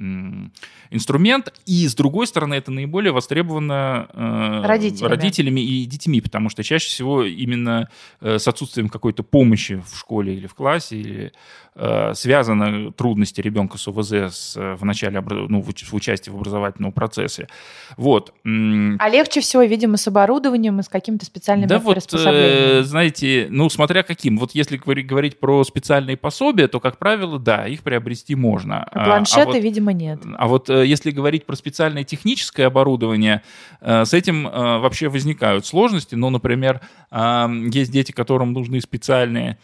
инструмент, 0.91 1.53
и, 1.65 1.87
с 1.87 1.95
другой 1.95 2.27
стороны, 2.33 2.55
это 2.55 2.71
наиболее 2.71 3.11
востребовано 3.11 4.07
э, 4.11 4.61
родителями. 4.65 5.09
родителями 5.09 5.61
и 5.61 5.85
детьми, 5.85 6.19
потому 6.19 6.49
что 6.49 6.63
чаще 6.63 6.87
всего 6.87 7.23
именно 7.23 7.89
э, 8.21 8.39
с 8.39 8.47
отсутствием 8.47 8.89
какой-то 8.89 9.21
помощи 9.23 9.81
в 9.85 9.97
школе 9.97 10.33
или 10.35 10.47
в 10.47 10.55
классе, 10.55 10.97
или 10.97 11.31
э, 11.75 12.13
связаны 12.15 12.91
трудности 12.91 13.41
ребенка 13.41 13.77
с 13.77 13.87
ОВЗ 13.87 14.11
с, 14.11 14.57
э, 14.57 14.75
в 14.75 14.83
начале, 14.83 15.21
ну, 15.21 15.61
в, 15.61 15.71
в 15.71 15.93
участии 15.93 16.31
в 16.31 16.35
образовательном 16.35 16.91
процессе. 16.91 17.47
Вот. 17.97 18.33
А 18.43 19.09
легче 19.09 19.41
всего, 19.41 19.63
видимо, 19.63 19.97
с 19.97 20.07
оборудованием 20.07 20.79
и 20.79 20.83
с 20.83 20.89
какими-то 20.89 21.25
специальными 21.25 21.67
да 21.67 21.79
вот, 21.79 22.13
э, 22.13 22.83
знаете, 22.83 23.47
ну, 23.49 23.69
смотря 23.69 24.03
каким. 24.03 24.37
Вот 24.37 24.51
если 24.55 24.77
говорить 24.77 25.39
про 25.39 25.63
специальные 25.63 26.17
пособия, 26.17 26.67
то, 26.67 26.79
как 26.79 26.97
правило, 26.97 27.39
да, 27.39 27.67
их 27.67 27.83
приобрести 27.83 28.35
можно. 28.35 28.83
А 28.83 29.05
планшеты, 29.05 29.41
а 29.41 29.45
вот, 29.45 29.55
видимо, 29.55 29.93
нет. 29.93 30.19
А 30.37 30.47
вот 30.47 30.69
э, 30.69 30.85
если 30.85 31.11
говорить 31.11 31.45
про 31.45 31.55
специальные 31.55 32.03
технические 32.03 32.22
техническое 32.23 32.67
оборудование, 32.67 33.43
э, 33.81 34.05
с 34.05 34.13
этим 34.13 34.47
э, 34.47 34.51
вообще 34.79 35.09
возникают 35.09 35.65
сложности. 35.65 36.15
Ну, 36.15 36.29
например, 36.29 36.79
э, 37.11 37.47
есть 37.73 37.91
дети, 37.91 38.13
которым 38.13 38.53
нужны 38.53 38.79
специальные 38.81 39.57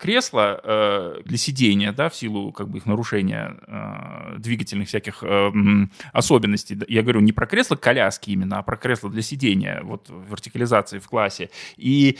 кресла 0.00 1.20
для 1.26 1.36
сидения, 1.36 1.92
да, 1.92 2.08
в 2.08 2.16
силу 2.16 2.52
как 2.52 2.70
бы 2.70 2.78
их 2.78 2.86
нарушения 2.86 3.54
двигательных 4.38 4.88
всяких 4.88 5.22
особенностей. 6.12 6.78
Я 6.88 7.02
говорю 7.02 7.20
не 7.20 7.32
про 7.32 7.46
кресло 7.46 7.76
коляски 7.76 8.30
именно, 8.30 8.58
а 8.58 8.62
про 8.62 8.78
кресло 8.78 9.10
для 9.10 9.20
сидения, 9.20 9.82
вот 9.84 10.08
вертикализации 10.08 11.00
в 11.00 11.06
классе. 11.06 11.50
И 11.76 12.16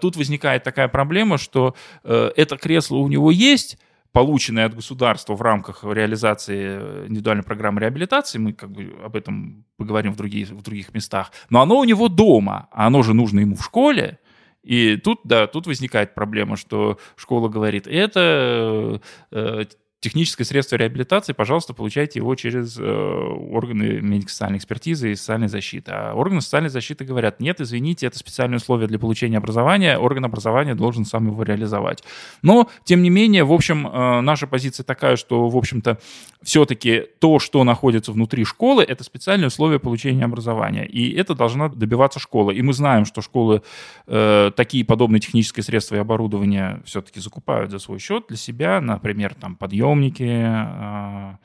тут 0.00 0.16
возникает 0.16 0.64
такая 0.64 0.88
проблема, 0.88 1.38
что 1.38 1.76
это 2.02 2.56
кресло 2.56 2.96
у 2.96 3.06
него 3.06 3.30
есть, 3.30 3.78
полученные 4.12 4.66
от 4.66 4.74
государства 4.74 5.34
в 5.34 5.42
рамках 5.42 5.84
реализации 5.84 7.06
индивидуальной 7.06 7.44
программы 7.44 7.80
реабилитации, 7.80 8.38
мы 8.38 8.52
как 8.52 8.70
бы 8.70 8.94
об 9.04 9.16
этом 9.16 9.64
поговорим 9.76 10.12
в, 10.12 10.16
других 10.16 10.50
в 10.50 10.62
других 10.62 10.92
местах, 10.94 11.32
но 11.48 11.60
оно 11.60 11.78
у 11.78 11.84
него 11.84 12.08
дома, 12.08 12.68
а 12.72 12.86
оно 12.86 13.02
же 13.02 13.14
нужно 13.14 13.40
ему 13.40 13.56
в 13.56 13.64
школе, 13.64 14.18
и 14.62 14.96
тут, 14.96 15.20
да, 15.24 15.46
тут 15.46 15.66
возникает 15.66 16.14
проблема, 16.14 16.56
что 16.56 16.98
школа 17.16 17.48
говорит, 17.48 17.86
это 17.86 19.00
э, 19.30 19.64
техническое 20.00 20.44
средство 20.44 20.76
реабилитации, 20.76 21.34
пожалуйста, 21.34 21.74
получайте 21.74 22.20
его 22.20 22.34
через 22.34 22.78
э, 22.78 22.82
органы 22.82 24.00
медико-социальной 24.00 24.56
экспертизы 24.56 25.12
и 25.12 25.14
социальной 25.14 25.48
защиты. 25.48 25.92
А 25.92 26.14
органы 26.14 26.40
социальной 26.40 26.70
защиты 26.70 27.04
говорят, 27.04 27.38
нет, 27.38 27.60
извините, 27.60 28.06
это 28.06 28.18
специальные 28.18 28.56
условия 28.56 28.86
для 28.86 28.98
получения 28.98 29.36
образования, 29.36 29.98
орган 29.98 30.24
образования 30.24 30.74
должен 30.74 31.04
сам 31.04 31.26
его 31.26 31.42
реализовать. 31.42 32.02
Но, 32.40 32.70
тем 32.84 33.02
не 33.02 33.10
менее, 33.10 33.44
в 33.44 33.52
общем, 33.52 33.86
э, 33.86 34.20
наша 34.22 34.46
позиция 34.46 34.84
такая, 34.84 35.16
что, 35.16 35.48
в 35.48 35.56
общем-то, 35.56 35.98
все-таки 36.42 37.04
то, 37.18 37.38
что 37.38 37.62
находится 37.62 38.12
внутри 38.12 38.44
школы, 38.44 38.82
это 38.82 39.04
специальные 39.04 39.48
условия 39.48 39.78
получения 39.78 40.24
образования. 40.24 40.86
И 40.86 41.12
это 41.12 41.34
должна 41.34 41.68
добиваться 41.68 42.18
школа. 42.18 42.52
И 42.52 42.62
мы 42.62 42.72
знаем, 42.72 43.04
что 43.04 43.20
школы 43.20 43.60
э, 44.06 44.50
такие 44.56 44.82
подобные 44.82 45.20
технические 45.20 45.62
средства 45.62 45.96
и 45.96 45.98
оборудование 45.98 46.80
все-таки 46.86 47.20
закупают 47.20 47.70
за 47.70 47.78
свой 47.78 47.98
счет 47.98 48.24
для 48.28 48.38
себя, 48.38 48.80
например, 48.80 49.34
там 49.34 49.56
подъем 49.56 49.89
подъемники 49.90 50.42
а, 50.44 51.36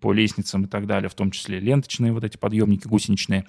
по 0.00 0.12
лестницам 0.12 0.64
и 0.64 0.66
так 0.66 0.86
далее, 0.86 1.08
в 1.08 1.14
том 1.14 1.30
числе 1.30 1.60
ленточные 1.60 2.12
вот 2.12 2.24
эти 2.24 2.36
подъемники 2.36 2.88
гусеничные. 2.88 3.46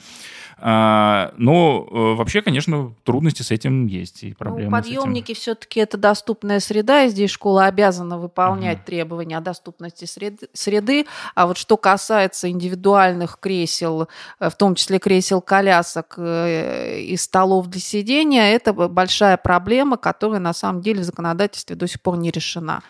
А, 0.60 1.34
но 1.38 1.88
э, 1.89 2.16
вообще, 2.16 2.42
конечно, 2.42 2.94
трудности 3.04 3.42
с 3.42 3.51
этим 3.51 3.88
есть 3.88 4.24
и 4.24 4.30
ну, 4.30 4.36
проблемы. 4.36 4.72
Ну, 4.72 4.77
подъемники 4.84 5.34
все-таки 5.34 5.80
это 5.80 5.98
доступная 5.98 6.60
среда, 6.60 7.04
и 7.04 7.10
здесь 7.10 7.32
школа 7.32 7.66
обязана 7.66 8.18
выполнять 8.20 8.80
угу. 8.80 8.86
требования 8.86 9.38
о 9.38 9.42
доступности 9.42 10.06
среды, 10.06 10.48
среды. 10.54 11.08
А 11.34 11.48
вот 11.48 11.58
что 11.58 11.75
касается 11.75 12.50
индивидуальных 12.50 13.39
кресел, 13.39 14.08
э, 14.39 14.50
в 14.50 14.56
том 14.56 14.75
числе 14.75 15.00
кресел-колясок 15.00 16.16
э, 16.18 17.01
и 17.01 17.18
столов 17.18 17.68
для 17.68 17.82
сидения, 17.82 18.51
это 18.54 18.74
большая 18.74 19.38
проблема, 19.38 19.98
которая 19.98 20.39
на 20.39 20.54
самом 20.54 20.82
деле 20.82 21.01
в 21.01 21.04
законодательстве 21.04 21.75
до 21.75 21.88
сих 21.88 22.01
пор 22.01 22.18
не 22.18 22.30
решена. 22.30 22.84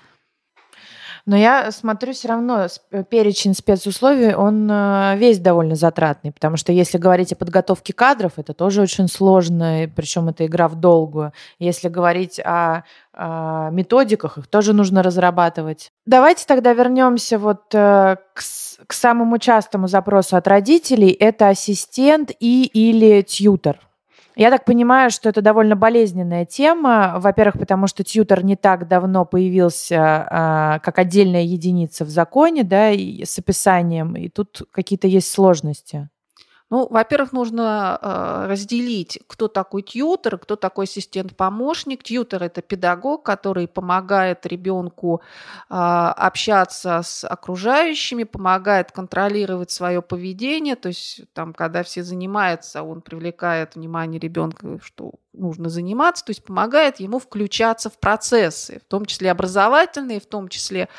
Но 1.28 1.36
я 1.36 1.72
смотрю, 1.72 2.14
все 2.14 2.30
равно 2.30 2.68
э, 2.92 3.04
перечень 3.04 3.54
спецусловий, 3.54 4.34
он 4.34 4.66
э, 4.72 5.18
весь 5.18 5.40
довольно 5.40 5.76
затратный, 5.76 6.32
потому 6.32 6.56
что 6.56 6.72
если 6.72 6.98
говорить 6.98 7.34
о 7.34 7.36
подготовке 7.36 7.92
кадров, 7.92 8.34
это 8.38 8.54
тоже 8.54 8.82
очень 8.82 9.10
сложно, 9.10 9.92
причем 9.94 10.30
это 10.30 10.46
игра 10.46 10.70
в 10.70 10.76
долгую. 10.76 11.34
Если 11.60 11.90
говорить 11.90 12.40
о, 12.40 12.86
о 13.12 13.70
методиках, 13.72 14.38
их 14.38 14.48
тоже 14.48 14.72
нужно 14.72 15.04
разрабатывать. 15.04 15.92
Давайте 16.06 16.46
тогда 16.48 16.72
вернемся 16.72 17.38
вот 17.38 17.76
э, 17.76 18.16
к, 18.34 18.42
к 18.88 18.94
самому 18.94 19.38
частому 19.38 19.90
запросу 19.90 20.38
от 20.38 20.48
родителей. 20.48 21.12
Это 21.12 21.50
ассистент 21.50 22.32
и 22.40 22.64
или 22.64 23.22
тьютер. 23.22 23.82
Я 24.40 24.52
так 24.52 24.66
понимаю, 24.66 25.10
что 25.10 25.30
это 25.30 25.42
довольно 25.42 25.76
болезненная 25.76 26.46
тема. 26.46 27.16
Во-первых, 27.18 27.58
потому 27.58 27.88
что 27.88 28.04
тьютер 28.04 28.46
не 28.46 28.56
так 28.56 28.88
давно 28.88 29.26
появился 29.26 29.98
а, 30.00 30.80
как 30.80 31.00
отдельная 31.00 31.42
единица 31.42 32.06
в 32.06 32.10
законе, 32.10 32.64
да, 32.64 32.92
и 32.92 33.26
с 33.26 33.40
описанием, 33.40 34.16
и 34.16 34.30
тут 34.30 34.62
какие-то 34.72 35.08
есть 35.08 35.32
сложности. 35.32 36.10
Ну, 36.70 36.86
во-первых, 36.90 37.32
нужно 37.32 37.98
э, 38.02 38.48
разделить, 38.48 39.20
кто 39.28 39.48
такой 39.48 39.84
тьютер, 39.84 40.38
кто 40.38 40.58
такой 40.58 40.84
ассистент-помощник. 40.84 42.04
Тьютер– 42.04 42.44
это 42.44 42.62
педагог, 42.62 43.24
который 43.24 43.70
помогает 43.70 44.46
ребенку 44.46 45.22
э, 45.70 45.74
общаться 45.76 47.02
с 47.04 47.26
окружающими, 47.26 48.24
помогает 48.26 48.92
контролировать 48.92 49.72
свое 49.72 50.02
поведение. 50.02 50.76
То 50.76 50.90
есть, 50.90 51.22
там, 51.34 51.54
когда 51.54 51.84
все 51.84 52.04
занимаются, 52.04 52.84
он 52.84 53.02
привлекает 53.02 53.76
внимание 53.76 54.20
ребенка, 54.20 54.78
что 54.84 55.14
нужно 55.34 55.70
заниматься, 55.70 56.26
то 56.26 56.32
есть 56.32 56.44
помогает 56.44 57.00
ему 57.00 57.20
включаться 57.20 57.90
в 57.90 58.00
процессы, 58.00 58.80
в 58.84 58.90
том 58.90 59.06
числе 59.06 59.32
образовательные, 59.32 60.20
в 60.20 60.26
том 60.26 60.48
числе 60.48 60.90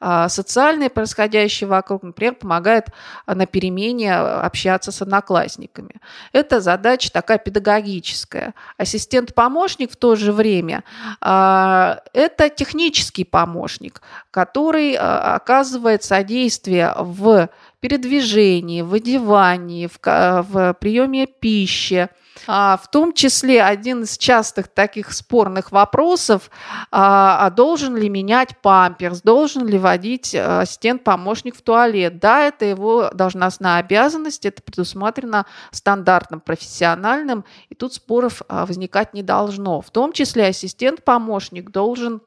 э, 0.00 0.26
социальные, 0.28 0.90
происходящие 0.90 1.68
вокруг, 1.68 2.02
например, 2.02 2.34
помогает 2.34 2.88
на 3.26 3.46
перемене 3.46 4.14
общаться 4.14 4.90
с 4.92 5.00
одноклассниками. 5.00 6.00
Это 6.32 6.60
задача 6.60 7.12
такая 7.12 7.38
педагогическая. 7.38 8.54
Ассистент-помощник 8.76 9.92
в 9.92 9.96
то 9.96 10.16
же 10.16 10.32
время 10.32 10.82
это 11.20 12.50
технический 12.54 13.24
помощник, 13.24 14.02
который 14.30 14.96
оказывает 14.96 16.02
содействие 16.02 16.94
в 16.98 17.48
передвижении, 17.80 18.82
в 18.82 18.94
одевании, 18.94 19.86
в, 19.86 19.98
в 20.02 20.74
приеме 20.80 21.26
пищи, 21.26 22.08
а, 22.08 22.23
в 22.46 22.82
том 22.90 23.12
числе 23.12 23.62
один 23.62 24.02
из 24.02 24.18
частых 24.18 24.68
таких 24.68 25.12
спорных 25.12 25.72
вопросов, 25.72 26.50
а, 26.90 27.46
а 27.46 27.50
должен 27.50 27.96
ли 27.96 28.08
менять 28.08 28.58
памперс, 28.60 29.22
должен 29.22 29.66
ли 29.66 29.78
водить 29.78 30.34
э, 30.34 30.60
ассистент-помощник 30.60 31.56
в 31.56 31.62
туалет. 31.62 32.18
Да, 32.18 32.42
это 32.42 32.64
его 32.64 33.10
должностная 33.12 33.78
обязанность, 33.78 34.44
это 34.44 34.62
предусмотрено 34.62 35.46
стандартным 35.70 36.40
профессиональным, 36.40 37.44
и 37.68 37.74
тут 37.74 37.94
споров 37.94 38.42
а, 38.48 38.66
возникать 38.66 39.14
не 39.14 39.22
должно. 39.22 39.80
В 39.80 39.90
том 39.90 40.12
числе 40.12 40.46
ассистент-помощник 40.46 41.70
должен 41.70 42.20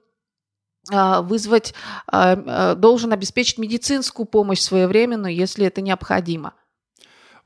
вызвать, 0.90 1.74
должен 2.10 3.12
обеспечить 3.12 3.58
медицинскую 3.58 4.26
помощь 4.26 4.62
своевременную, 4.62 5.36
если 5.36 5.66
это 5.66 5.82
необходимо. 5.82 6.54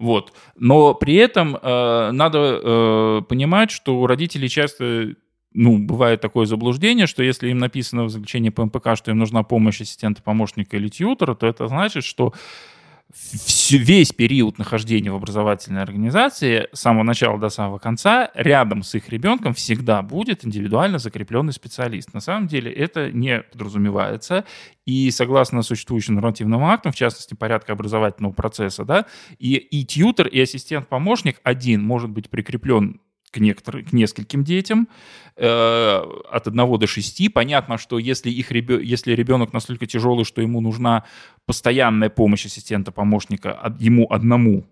Вот. 0.01 0.33
Но 0.57 0.95
при 0.95 1.13
этом 1.13 1.55
э, 1.55 2.11
надо 2.11 2.39
э, 2.39 3.21
понимать, 3.29 3.69
что 3.69 3.99
у 3.99 4.07
родителей 4.07 4.49
часто 4.49 5.13
ну, 5.53 5.77
бывает 5.77 6.21
такое 6.21 6.47
заблуждение, 6.47 7.05
что 7.05 7.21
если 7.21 7.49
им 7.49 7.59
написано 7.59 8.05
в 8.05 8.09
заключении 8.09 8.49
ПМПК, 8.49 8.95
что 8.95 9.11
им 9.11 9.19
нужна 9.19 9.43
помощь 9.43 9.79
ассистента, 9.79 10.23
помощника 10.23 10.75
или 10.75 10.87
тьютера, 10.87 11.35
то 11.35 11.45
это 11.45 11.67
значит, 11.67 12.03
что 12.03 12.33
весь 13.71 14.12
период 14.13 14.58
нахождения 14.58 15.12
в 15.12 15.15
образовательной 15.15 15.82
организации 15.82 16.67
с 16.74 16.80
самого 16.80 17.04
начала 17.04 17.39
до 17.39 17.50
самого 17.50 17.78
конца 17.78 18.32
рядом 18.34 18.84
с 18.84 18.95
их 18.95 19.10
ребенком 19.10 19.54
всегда 19.54 20.02
будет 20.02 20.45
индивидуально 20.45 21.00
закрепленный 21.00 21.54
специалист. 21.54 22.13
На 22.13 22.19
самом 22.19 22.47
деле 22.47 22.71
это 22.71 23.12
не 23.12 23.41
подразумевается. 23.41 24.45
И 24.86 25.12
согласно 25.12 25.62
существующим 25.62 26.15
нормативным 26.15 26.63
актам, 26.63 26.91
в 26.91 26.95
частности, 26.95 27.36
порядка 27.36 27.74
образовательного 27.74 28.34
процесса, 28.34 28.84
да, 28.84 29.06
и, 29.38 29.56
и 29.56 29.86
тьютер, 29.86 30.28
и 30.28 30.39
ассистент-помощник 30.41 31.39
один 31.43 31.84
может 31.84 32.10
быть 32.10 32.30
прикреплен 32.30 33.00
к, 33.32 33.38
некоторым, 33.39 33.86
к 33.86 33.94
нескольким 33.94 34.44
детям 34.44 34.88
э, 35.38 36.02
от 36.32 36.48
1 36.48 36.80
до 36.80 36.88
6. 36.88 37.34
Понятно, 37.34 37.78
что 37.78 37.98
если, 37.98 38.30
их 38.30 38.52
ребё, 38.52 38.80
если 38.80 39.13
ребенок 39.13 39.54
настолько 39.54 39.86
тяжелый, 39.86 40.26
что 40.26 40.41
ему 40.41 40.62
нужна 40.62 41.06
постоянная 41.46 42.10
помощь 42.10 42.46
ассистента-помощника 42.46 43.76
ему 43.80 44.12
одному, 44.12 44.65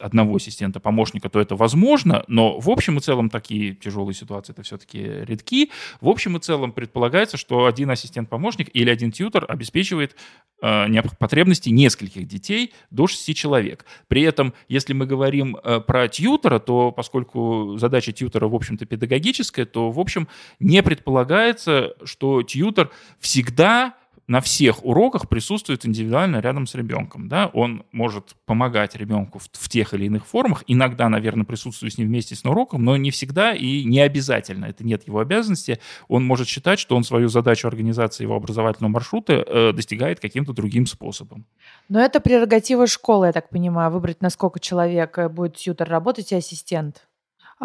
одного 0.00 0.36
ассистента, 0.36 0.80
помощника, 0.80 1.28
то 1.28 1.40
это 1.40 1.56
возможно, 1.56 2.24
но 2.28 2.58
в 2.58 2.70
общем 2.70 2.98
и 2.98 3.00
целом 3.00 3.28
такие 3.28 3.74
тяжелые 3.74 4.14
ситуации 4.14 4.52
это 4.52 4.62
все-таки 4.62 4.98
редки. 4.98 5.70
В 6.00 6.08
общем 6.08 6.36
и 6.36 6.40
целом 6.40 6.72
предполагается, 6.72 7.36
что 7.36 7.66
один 7.66 7.90
ассистент-помощник 7.90 8.70
или 8.72 8.88
один 8.88 9.10
тьютер 9.12 9.44
обеспечивает 9.48 10.16
э, 10.62 10.86
потребности 11.18 11.70
нескольких 11.70 12.26
детей 12.26 12.72
до 12.90 13.06
6 13.06 13.34
человек. 13.36 13.84
При 14.08 14.22
этом, 14.22 14.54
если 14.68 14.92
мы 14.92 15.06
говорим 15.06 15.56
э, 15.56 15.80
про 15.80 16.08
тьютера, 16.08 16.60
то 16.60 16.92
поскольку 16.92 17.76
задача 17.76 18.12
тьютера, 18.12 18.48
в 18.48 18.54
общем-то, 18.54 18.86
педагогическая, 18.86 19.66
то, 19.66 19.90
в 19.90 19.98
общем, 19.98 20.28
не 20.60 20.82
предполагается, 20.82 21.94
что 22.04 22.42
тьютер 22.42 22.90
всегда 23.18 23.94
на 24.26 24.40
всех 24.40 24.84
уроках 24.84 25.28
присутствует 25.28 25.84
индивидуально 25.84 26.40
рядом 26.40 26.66
с 26.66 26.74
ребенком. 26.74 27.28
Да? 27.28 27.50
Он 27.52 27.84
может 27.92 28.34
помогать 28.46 28.96
ребенку 28.96 29.38
в, 29.38 29.48
в 29.52 29.68
тех 29.68 29.94
или 29.94 30.06
иных 30.06 30.26
формах. 30.26 30.64
Иногда, 30.66 31.08
наверное, 31.08 31.44
присутствует 31.44 31.92
с 31.92 31.98
ним 31.98 32.08
вместе 32.08 32.34
с 32.34 32.44
уроком, 32.44 32.84
но 32.84 32.96
не 32.96 33.10
всегда 33.10 33.52
и 33.52 33.84
не 33.84 34.00
обязательно. 34.00 34.66
Это 34.66 34.84
нет 34.84 35.06
его 35.06 35.18
обязанности. 35.18 35.80
Он 36.08 36.24
может 36.24 36.48
считать, 36.48 36.78
что 36.78 36.96
он 36.96 37.04
свою 37.04 37.28
задачу 37.28 37.68
организации 37.68 38.24
его 38.24 38.36
образовательного 38.36 38.92
маршрута 38.92 39.44
э, 39.46 39.72
достигает 39.72 40.20
каким-то 40.20 40.52
другим 40.52 40.86
способом. 40.86 41.46
Но 41.88 42.00
это 42.00 42.20
прерогатива 42.20 42.86
школы, 42.86 43.26
я 43.26 43.32
так 43.32 43.50
понимаю, 43.50 43.90
выбрать, 43.90 44.22
насколько 44.22 44.60
человек 44.60 45.18
э, 45.18 45.28
будет 45.28 45.56
тьютер 45.56 45.88
работать 45.88 46.32
и 46.32 46.36
ассистент. 46.36 47.06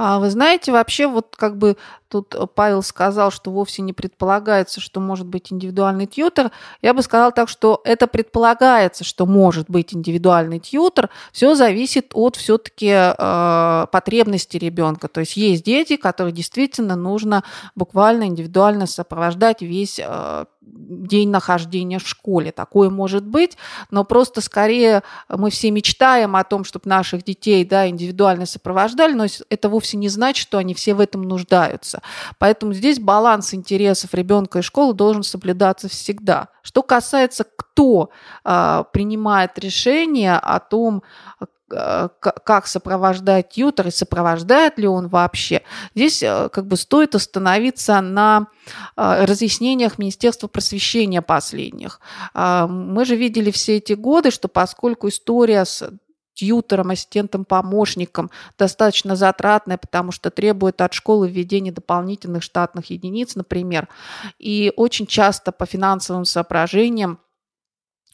А 0.01 0.17
вы 0.19 0.29
знаете, 0.29 0.71
вообще 0.71 1.07
вот 1.07 1.35
как 1.35 1.57
бы 1.57 1.75
тут 2.07 2.33
Павел 2.55 2.81
сказал, 2.83 3.31
что 3.31 3.51
вовсе 3.51 3.81
не 3.81 3.91
предполагается, 3.91 4.79
что 4.79 5.01
может 5.01 5.27
быть 5.27 5.51
индивидуальный 5.51 6.05
тьютер. 6.05 6.51
Я 6.81 6.93
бы 6.93 7.01
сказала 7.01 7.33
так, 7.33 7.49
что 7.49 7.81
это 7.83 8.07
предполагается, 8.07 9.03
что 9.03 9.25
может 9.25 9.69
быть 9.69 9.93
индивидуальный 9.93 10.59
тьютер. 10.59 11.09
Все 11.33 11.53
зависит 11.53 12.11
от 12.13 12.37
все-таки 12.37 12.89
э, 12.89 13.85
потребности 13.91 14.55
ребенка. 14.55 15.09
То 15.09 15.19
есть 15.19 15.35
есть 15.35 15.65
дети, 15.65 15.97
которые 15.97 16.31
действительно 16.31 16.95
нужно 16.95 17.43
буквально 17.75 18.23
индивидуально 18.23 18.87
сопровождать 18.87 19.61
весь 19.61 19.99
э, 20.01 20.45
день 20.73 21.29
нахождения 21.29 21.99
в 21.99 22.07
школе. 22.07 22.51
Такое 22.51 22.89
может 22.89 23.25
быть, 23.25 23.57
но 23.91 24.03
просто 24.03 24.41
скорее 24.41 25.03
мы 25.29 25.49
все 25.49 25.71
мечтаем 25.71 26.35
о 26.35 26.43
том, 26.43 26.63
чтобы 26.63 26.89
наших 26.89 27.23
детей 27.23 27.65
да, 27.65 27.87
индивидуально 27.87 28.45
сопровождали, 28.45 29.13
но 29.13 29.25
это 29.49 29.69
вовсе 29.69 29.97
не 29.97 30.09
значит, 30.09 30.41
что 30.41 30.57
они 30.57 30.73
все 30.73 30.93
в 30.93 30.99
этом 30.99 31.23
нуждаются. 31.23 32.01
Поэтому 32.37 32.73
здесь 32.73 32.99
баланс 32.99 33.53
интересов 33.53 34.13
ребенка 34.13 34.59
и 34.59 34.63
школы 34.63 34.93
должен 34.93 35.23
соблюдаться 35.23 35.89
всегда. 35.89 36.49
Что 36.61 36.83
касается, 36.83 37.45
кто 37.55 38.09
э, 38.43 38.83
принимает 38.91 39.57
решение 39.59 40.35
о 40.35 40.59
том, 40.59 41.03
как 41.69 42.67
сопровождать 42.67 43.49
тьютер 43.49 43.87
и 43.87 43.91
сопровождает 43.91 44.77
ли 44.77 44.87
он 44.87 45.07
вообще. 45.07 45.61
Здесь 45.95 46.23
э, 46.23 46.49
как 46.49 46.67
бы 46.67 46.77
стоит 46.77 47.15
остановиться 47.15 48.01
на 48.01 48.47
э, 48.97 49.25
разъяснениях 49.25 49.97
Министерства 49.97 50.47
просвещения 50.47 51.21
последних. 51.21 51.99
А, 52.33 52.67
мы 52.67 53.05
же 53.05 53.15
видели 53.15 53.51
все 53.51 53.77
эти 53.77 53.93
годы, 53.93 54.31
что 54.31 54.47
поскольку 54.47 55.09
история 55.09 55.65
с 55.65 55.89
тьютером, 56.39 56.91
ассистентом, 56.91 57.43
помощником 57.43 58.31
достаточно 58.57 59.17
затратная, 59.17 59.77
потому 59.77 60.11
что 60.11 60.29
требует 60.29 60.79
от 60.79 60.93
школы 60.93 61.29
введения 61.29 61.71
дополнительных 61.71 62.43
штатных 62.43 62.91
единиц, 62.91 63.35
например. 63.35 63.89
И 64.37 64.71
очень 64.77 65.05
часто 65.05 65.51
по 65.51 65.65
финансовым 65.65 66.23
соображениям 66.23 67.19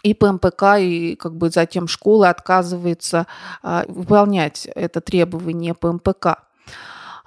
и 0.06 0.14
ПМПК, 0.14 0.78
и 0.78 1.16
как 1.16 1.36
бы 1.36 1.50
затем 1.50 1.88
школа 1.88 2.30
отказывается 2.30 3.26
а, 3.64 3.86
выполнять 3.88 4.68
это 4.76 5.02
требование 5.02 5.74
ПМПК. 5.74 6.44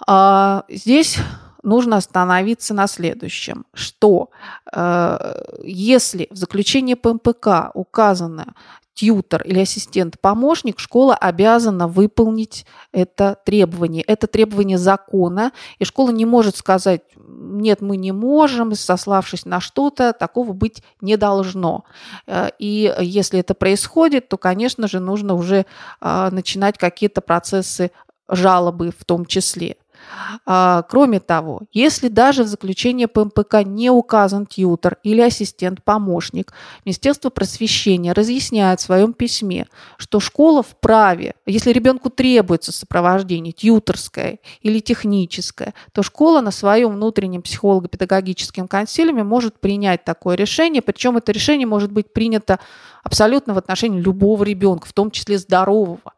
А, 0.07 0.63
здесь 0.69 1.19
нужно 1.65 1.97
остановиться 1.97 2.75
на 2.75 2.87
следующем, 2.87 3.67
что 3.75 4.31
э, 4.73 5.43
если 5.65 6.29
в 6.31 6.37
заключении 6.37 6.95
ПМПК 6.95 7.73
указано 7.75 8.55
тьютер 8.99 9.43
или 9.43 9.61
ассистент-помощник, 9.61 10.81
школа 10.81 11.15
обязана 11.15 11.87
выполнить 11.87 12.67
это 12.91 13.37
требование. 13.45 14.03
Это 14.03 14.27
требование 14.27 14.77
закона, 14.77 15.53
и 15.79 15.85
школа 15.85 16.11
не 16.11 16.25
может 16.25 16.57
сказать, 16.57 17.03
нет, 17.17 17.81
мы 17.81 17.97
не 17.97 18.11
можем, 18.11 18.75
сославшись 18.75 19.45
на 19.45 19.61
что-то, 19.61 20.13
такого 20.13 20.53
быть 20.53 20.83
не 21.01 21.17
должно. 21.17 21.85
Э, 22.27 22.49
и 22.59 22.93
если 23.01 23.39
это 23.39 23.55
происходит, 23.55 24.29
то, 24.29 24.37
конечно 24.37 24.89
же, 24.89 24.99
нужно 24.99 25.35
уже 25.35 25.67
а, 26.01 26.31
начинать 26.33 26.77
какие-то 26.77 27.21
процессы 27.21 27.93
жалобы 28.29 28.93
в 28.99 29.05
том 29.05 29.27
числе. 29.27 29.77
А, 30.47 30.83
кроме 30.83 31.21
того, 31.21 31.63
если 31.73 32.09
даже 32.09 32.45
в 32.45 32.49
заключении 32.49 33.07
ПМПК 33.07 33.65
не 33.65 33.91
указан 33.91 34.47
тьютер 34.47 34.99
или 35.03 35.21
ассистент-помощник, 35.21 36.53
Министерство 36.85 37.31
просвещения 37.31 38.13
разъясняет 38.13 38.81
в 38.81 38.85
своем 38.85 39.13
письме, 39.13 39.67
что 39.97 40.21
школа 40.21 40.63
вправе, 40.63 41.35
если 41.47 41.71
ребенку 41.73 42.11
требуется 42.11 42.73
сопровождение 42.73 43.53
тьютерское 43.53 44.39
или 44.63 44.81
техническое, 44.81 45.75
то 45.93 46.03
школа 46.03 46.41
на 46.41 46.51
своем 46.51 46.93
внутреннем 46.93 47.43
психолого-педагогическом 47.43 48.69
консилиуме 48.69 49.25
может 49.25 49.61
принять 49.61 50.05
такое 50.05 50.37
решение, 50.37 50.83
причем 50.83 51.17
это 51.17 51.33
решение 51.33 51.67
может 51.67 51.93
быть 51.93 52.13
принято 52.13 52.59
абсолютно 53.03 53.55
в 53.55 53.59
отношении 53.59 54.01
любого 54.01 54.45
ребенка, 54.45 54.87
в 54.87 54.93
том 54.93 55.11
числе 55.11 55.39
здорового. 55.39 56.13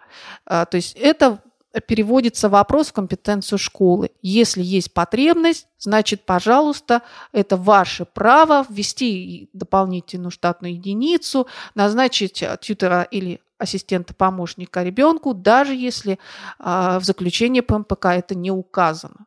А, 0.46 0.64
то 0.64 0.76
есть 0.76 0.96
это 0.96 1.40
переводится 1.86 2.48
вопрос 2.48 2.88
в 2.88 2.92
компетенцию 2.92 3.58
школы. 3.58 4.10
Если 4.22 4.62
есть 4.62 4.92
потребность, 4.92 5.68
значит, 5.78 6.26
пожалуйста, 6.26 7.02
это 7.32 7.56
ваше 7.56 8.04
право 8.04 8.66
ввести 8.68 9.48
дополнительную 9.52 10.30
штатную 10.30 10.74
единицу, 10.74 11.46
назначить 11.74 12.42
э, 12.42 12.58
тьютера 12.60 13.02
или 13.02 13.40
ассистента-помощника 13.58 14.82
ребенку, 14.82 15.34
даже 15.34 15.74
если 15.74 16.14
э, 16.14 16.98
в 16.98 17.04
заключении 17.04 17.60
ПМПК 17.60 18.06
это 18.06 18.34
не 18.34 18.50
указано. 18.50 19.26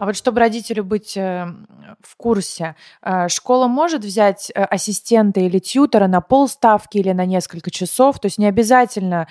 А 0.00 0.06
вот 0.06 0.16
чтобы 0.16 0.40
родителю 0.40 0.82
быть 0.82 1.14
э, 1.14 1.46
в 2.00 2.16
курсе, 2.16 2.74
э, 3.02 3.28
школа 3.28 3.66
может 3.66 4.02
взять 4.02 4.50
э, 4.50 4.64
ассистента 4.64 5.40
или 5.40 5.58
тьютера 5.58 6.06
на 6.06 6.22
полставки 6.22 6.96
или 6.96 7.12
на 7.12 7.26
несколько 7.26 7.70
часов? 7.70 8.18
То 8.18 8.24
есть 8.26 8.38
не 8.38 8.46
обязательно 8.46 9.28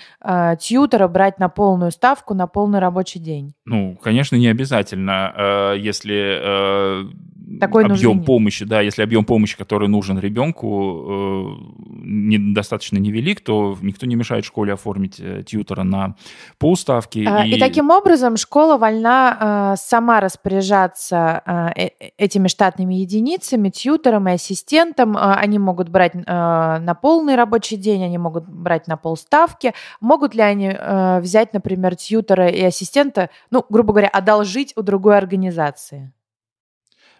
тьютера 0.60 1.08
брать 1.08 1.40
на 1.40 1.48
полную 1.48 1.90
ставку 1.90 2.34
на 2.34 2.46
полный 2.46 2.78
рабочий 2.78 3.18
день? 3.18 3.54
Ну, 3.64 3.98
конечно, 4.00 4.36
не 4.36 4.46
обязательно. 4.46 5.74
Если 5.76 7.10
такой 7.58 7.84
объем 7.84 8.22
помощи, 8.24 8.64
да, 8.64 8.80
если 8.80 9.02
объем 9.02 9.24
помощи, 9.24 9.56
который 9.56 9.88
нужен 9.88 10.18
ребенку, 10.18 11.06
э, 11.08 11.90
недостаточно 12.02 12.98
невелик, 12.98 13.40
то 13.40 13.76
никто 13.80 14.06
не 14.06 14.14
мешает 14.14 14.44
школе 14.44 14.74
оформить 14.74 15.18
э, 15.18 15.42
тьютера 15.44 15.82
на 15.82 16.16
полставки. 16.58 17.24
А, 17.26 17.44
и... 17.44 17.52
и 17.52 17.58
таким 17.58 17.90
образом 17.90 18.36
школа 18.36 18.76
вольна 18.76 19.74
э, 19.74 19.80
сама 19.80 20.20
распоряжаться 20.20 21.42
э, 21.44 21.86
э, 21.86 22.10
этими 22.18 22.48
штатными 22.48 22.94
единицами, 22.94 23.70
тьютером 23.70 24.28
и 24.28 24.32
ассистентом. 24.32 25.16
Э, 25.16 25.34
они 25.34 25.58
могут 25.58 25.88
брать 25.88 26.14
э, 26.14 26.20
на 26.24 26.94
полный 27.00 27.34
рабочий 27.34 27.76
день, 27.76 28.04
они 28.04 28.18
могут 28.18 28.48
брать 28.48 28.86
на 28.86 28.96
полставки. 28.96 29.74
Могут 30.00 30.34
ли 30.34 30.42
они 30.42 30.70
э, 30.72 31.20
взять, 31.20 31.52
например, 31.52 31.96
тьютера 31.96 32.48
и 32.48 32.62
ассистента, 32.62 33.30
ну, 33.50 33.64
грубо 33.68 33.92
говоря, 33.92 34.08
одолжить 34.08 34.72
у 34.76 34.82
другой 34.82 35.16
организации? 35.16 36.12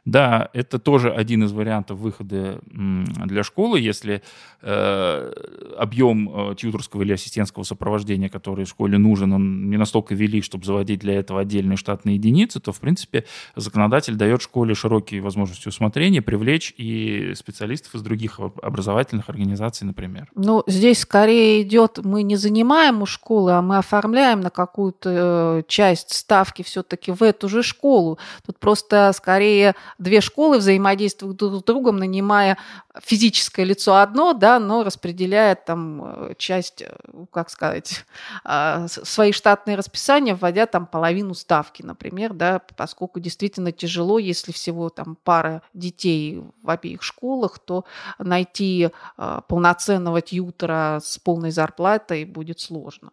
Да, 0.05 0.49
это 0.53 0.79
тоже 0.79 1.13
один 1.13 1.45
из 1.45 1.53
вариантов 1.53 1.99
выхода 1.99 2.61
для 2.71 3.43
школы, 3.43 3.81
если 3.81 4.23
э, 4.63 5.33
объем 5.79 6.51
э, 6.51 6.55
тьюторского 6.55 7.03
или 7.03 7.13
ассистентского 7.13 7.65
сопровождения, 7.65 8.29
который 8.29 8.65
школе 8.65 8.99
нужен, 8.99 9.33
он 9.33 9.69
не 9.69 9.77
настолько 9.77 10.15
велик, 10.15 10.45
чтобы 10.45 10.65
заводить 10.65 11.01
для 11.01 11.15
этого 11.15 11.41
отдельные 11.41 11.77
штатные 11.77 12.17
единицы, 12.17 12.61
то, 12.61 12.73
в 12.73 12.81
принципе, 12.81 13.25
законодатель 13.57 14.15
дает 14.15 14.43
школе 14.43 14.75
широкие 14.75 15.21
возможности 15.21 15.69
усмотрения 15.69 16.23
привлечь 16.23 16.75
и 16.77 17.33
специалистов 17.35 17.95
из 17.95 18.03
других 18.03 18.41
образовательных 18.63 19.29
организаций, 19.29 19.87
например. 19.87 20.29
Ну, 20.35 20.63
здесь 20.67 21.01
скорее 21.01 21.63
идет, 21.63 21.99
мы 22.03 22.23
не 22.23 22.37
занимаем 22.37 23.03
у 23.03 23.07
школы, 23.07 23.53
а 23.53 23.63
мы 23.63 23.79
оформляем 23.79 24.41
на 24.41 24.51
какую-то 24.51 25.61
э, 25.61 25.63
часть 25.69 26.13
ставки 26.15 26.63
все-таки 26.63 27.13
в 27.13 27.23
эту 27.23 27.49
же 27.49 27.63
школу. 27.63 28.19
Тут 28.47 28.59
просто 28.59 29.13
скорее 29.15 29.75
две 29.99 30.21
школы 30.21 30.59
взаимодействуют 30.59 31.37
друг 31.37 31.61
с 31.61 31.63
другом, 31.63 31.97
нанимая 31.97 32.59
физическое 33.03 33.65
лицо 33.65 33.97
одно, 33.97 34.33
да, 34.33 34.59
но 34.59 34.83
распределяет 34.83 35.65
там 35.65 36.03
э, 36.05 36.35
часть, 36.39 36.83
э, 36.83 36.97
как 37.33 37.51
сказать, 37.51 38.05
а, 38.45 38.89
свои 38.89 39.33
штатные 39.33 39.77
расписания, 39.77 40.35
вводя 40.35 40.67
там 40.67 40.87
половину 40.87 41.35
ставки, 41.35 41.83
например, 41.83 42.33
да, 42.33 42.61
поскольку 42.77 43.21
действительно 43.21 43.73
тяжело, 43.73 44.19
если 44.19 44.53
всего 44.53 44.89
там 44.89 45.17
пара 45.23 45.63
детей 45.75 46.43
в 46.63 46.71
обеих 46.71 47.03
школах, 47.03 47.59
то 47.59 47.85
найти 48.19 48.91
а, 49.17 49.41
полноценного 49.43 50.21
тьютера 50.21 51.01
с 51.03 51.19
полной 51.19 51.51
зарплатой 51.51 52.25
будет 52.25 52.61
сложно. 52.61 53.11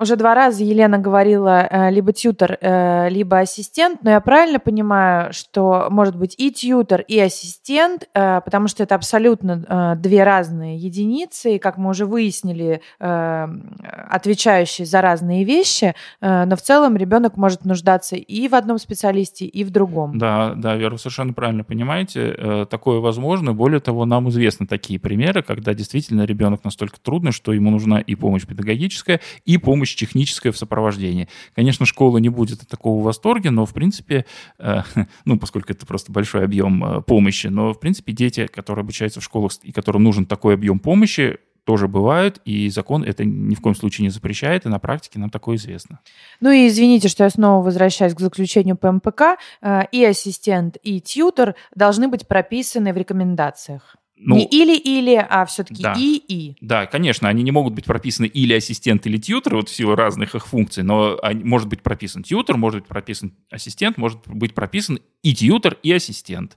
Уже 0.00 0.14
два 0.14 0.34
раза 0.34 0.62
Елена 0.62 0.98
говорила 0.98 1.66
э, 1.68 1.90
либо 1.90 2.12
тьютер, 2.12 2.56
э, 2.60 3.08
либо 3.08 3.40
ассистент, 3.40 4.04
но 4.04 4.10
я 4.10 4.20
правильно 4.20 4.60
понимаю, 4.60 5.32
что 5.32 5.88
может 5.90 6.14
быть 6.16 6.36
и 6.38 6.52
тьютер, 6.52 7.00
и 7.00 7.18
ассистент, 7.18 8.08
э, 8.14 8.40
потому 8.44 8.68
что 8.68 8.84
это 8.84 8.94
абсолютно 8.94 9.96
две 9.98 10.22
разные 10.22 10.76
единицы, 10.76 11.56
и, 11.56 11.58
как 11.58 11.78
мы 11.78 11.90
уже 11.90 12.06
выяснили, 12.06 12.80
отвечающие 12.98 14.86
за 14.86 15.00
разные 15.00 15.44
вещи, 15.44 15.94
но 16.20 16.54
в 16.56 16.60
целом 16.60 16.96
ребенок 16.96 17.36
может 17.36 17.64
нуждаться 17.64 18.16
и 18.16 18.48
в 18.48 18.54
одном 18.54 18.78
специалисте, 18.78 19.46
и 19.46 19.64
в 19.64 19.70
другом. 19.70 20.18
Да, 20.18 20.54
да, 20.56 20.76
Вера, 20.76 20.92
вы 20.92 20.98
совершенно 20.98 21.32
правильно 21.32 21.64
понимаете. 21.64 22.66
Такое 22.70 23.00
возможно. 23.00 23.52
Более 23.52 23.80
того, 23.80 24.04
нам 24.04 24.28
известны 24.28 24.66
такие 24.66 25.00
примеры, 25.00 25.42
когда 25.42 25.74
действительно 25.74 26.22
ребенок 26.22 26.64
настолько 26.64 27.00
трудный, 27.00 27.32
что 27.32 27.52
ему 27.52 27.70
нужна 27.70 28.00
и 28.00 28.14
помощь 28.14 28.46
педагогическая, 28.46 29.20
и 29.44 29.58
помощь 29.58 29.87
помощь 29.88 29.94
техническая 29.94 30.52
в 30.52 30.56
сопровождении. 30.56 31.28
Конечно, 31.54 31.86
школа 31.86 32.18
не 32.18 32.28
будет 32.28 32.62
от 32.62 32.68
такого 32.68 33.00
в 33.00 33.04
восторге, 33.04 33.50
но, 33.50 33.64
в 33.64 33.72
принципе, 33.72 34.24
э, 34.58 34.82
ну, 35.24 35.38
поскольку 35.38 35.72
это 35.72 35.86
просто 35.86 36.12
большой 36.12 36.44
объем 36.44 36.84
э, 36.84 37.02
помощи, 37.02 37.48
но, 37.48 37.72
в 37.72 37.80
принципе, 37.80 38.12
дети, 38.12 38.46
которые 38.46 38.82
обучаются 38.82 39.20
в 39.20 39.24
школах 39.24 39.52
и 39.62 39.72
которым 39.72 40.02
нужен 40.04 40.26
такой 40.26 40.54
объем 40.54 40.78
помощи, 40.78 41.38
тоже 41.64 41.86
бывают, 41.86 42.40
и 42.46 42.70
закон 42.70 43.04
это 43.04 43.26
ни 43.26 43.54
в 43.54 43.60
коем 43.60 43.74
случае 43.74 44.04
не 44.04 44.10
запрещает, 44.10 44.64
и 44.64 44.70
на 44.70 44.78
практике 44.78 45.18
нам 45.18 45.28
такое 45.28 45.56
известно. 45.56 46.00
Ну 46.40 46.50
и 46.50 46.66
извините, 46.66 47.08
что 47.08 47.24
я 47.24 47.30
снова 47.30 47.62
возвращаюсь 47.62 48.14
к 48.14 48.20
заключению 48.20 48.76
ПМПК. 48.76 49.36
Э, 49.60 49.82
и 49.92 50.04
ассистент, 50.04 50.76
и 50.82 51.00
тьютер 51.00 51.54
должны 51.74 52.08
быть 52.08 52.26
прописаны 52.26 52.92
в 52.92 52.96
рекомендациях. 52.96 53.96
Ну, 54.20 54.36
не 54.36 54.44
или-или, 54.46 55.14
а 55.28 55.44
все-таки 55.46 55.82
да, 55.82 55.94
и-и. 55.96 56.56
Да, 56.60 56.86
конечно, 56.86 57.28
они 57.28 57.42
не 57.42 57.50
могут 57.50 57.74
быть 57.74 57.84
прописаны 57.84 58.26
или 58.26 58.54
ассистент, 58.54 59.06
или 59.06 59.16
тьютер, 59.16 59.56
вот 59.56 59.68
в 59.68 59.74
силу 59.74 59.94
разных 59.94 60.34
их 60.34 60.46
функций, 60.46 60.82
но 60.82 61.18
может 61.44 61.68
быть 61.68 61.82
прописан 61.82 62.22
тьютер, 62.22 62.56
может 62.56 62.80
быть 62.80 62.88
прописан 62.88 63.32
ассистент, 63.50 63.96
может 63.96 64.26
быть 64.26 64.54
прописан 64.54 64.98
и 65.22 65.34
тьютер, 65.34 65.78
и 65.82 65.92
ассистент. 65.92 66.56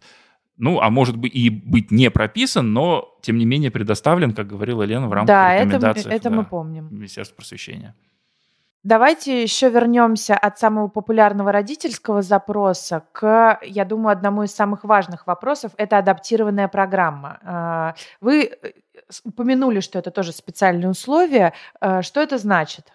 Ну, 0.58 0.80
а 0.80 0.90
может 0.90 1.18
быть 1.18 1.34
и 1.34 1.50
быть 1.50 1.90
не 1.90 2.12
прописан, 2.12 2.72
но, 2.72 3.18
тем 3.22 3.38
не 3.38 3.46
менее, 3.46 3.72
предоставлен, 3.72 4.34
как 4.34 4.48
говорила 4.48 4.84
Лена, 4.84 5.08
в 5.08 5.14
рамках 5.14 5.28
да, 5.28 5.56
рекомендаций. 5.56 6.04
Да, 6.04 6.10
это, 6.10 6.18
это 6.18 6.30
да, 6.30 6.36
мы 6.36 6.46
помним. 6.46 6.88
Министерства 6.92 7.36
просвещения. 7.36 7.96
Давайте 8.84 9.44
еще 9.44 9.70
вернемся 9.70 10.36
от 10.36 10.58
самого 10.58 10.88
популярного 10.88 11.52
родительского 11.52 12.24
запроса 12.24 13.04
к, 13.12 13.60
я 13.62 13.86
думаю, 13.86 14.12
одному 14.12 14.42
из 14.42 14.56
самых 14.56 14.84
важных 14.84 15.28
вопросов. 15.28 15.72
Это 15.78 16.00
адаптированная 16.00 16.68
программа. 16.68 17.40
А, 17.44 17.94
вы 18.22 18.46
э, 18.46 18.72
упомянули, 19.24 19.82
что 19.82 20.00
это 20.00 20.10
тоже 20.10 20.32
специальные 20.32 20.90
условия. 20.90 21.54
А, 21.80 22.02
что 22.02 22.22
это 22.22 22.40
значит? 22.40 22.92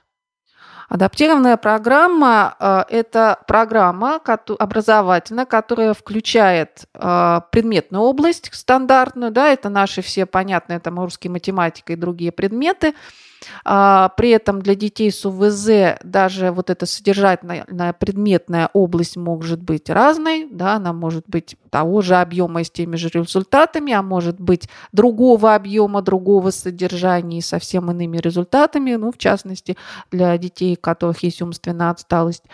Адаптированная 0.89 1.57
программа 1.57 2.57
э,– 2.59 2.85
это 2.91 3.39
программа 3.47 4.21
образовательная, 4.59 5.47
которая 5.47 5.95
включает 5.95 6.87
предметную 6.95 8.03
область 8.03 8.53
стандартную, 8.53 9.31
да, 9.31 9.53
это 9.53 9.69
наши 9.69 10.03
все 10.03 10.27
понятные, 10.27 10.81
там 10.81 10.99
русский, 10.99 11.29
математика 11.29 11.93
и 11.93 11.97
другие 11.97 12.33
предметы– 12.33 12.93
а, 13.05 13.36
при 13.65 14.31
этом 14.31 14.63
для 14.63 14.75
детей 14.75 15.11
с 15.11 15.25
УВЗ 15.25 15.99
даже 16.03 16.51
вот 16.51 16.71
эта 16.71 16.87
содержательная 16.87 17.93
предметная 17.93 18.71
область 18.73 19.17
может 19.17 19.63
быть 19.63 19.91
разной, 19.91 20.49
да, 20.51 20.75
она 20.75 20.93
может 20.93 21.25
быть 21.27 21.57
того 21.71 22.01
же 22.01 22.17
объема 22.17 22.63
и 22.63 22.65
с 22.65 22.71
теми 22.71 22.97
же 22.97 23.09
результатами, 23.09 23.93
а 23.93 24.03
может 24.03 24.41
быть 24.41 24.69
другого 24.93 25.55
объема, 25.55 26.03
другого 26.03 26.51
содержания 26.51 27.39
и 27.39 27.43
совсем 27.43 27.91
иными 27.91 28.19
результатами, 28.19 28.95
ну, 28.95 29.13
в 29.13 29.19
частности, 29.19 29.77
для 30.11 30.37
детей, 30.39 30.75
у 30.75 30.81
которых 30.81 31.23
есть 31.23 31.43
умственная 31.43 31.91
отсталость. 31.91 32.45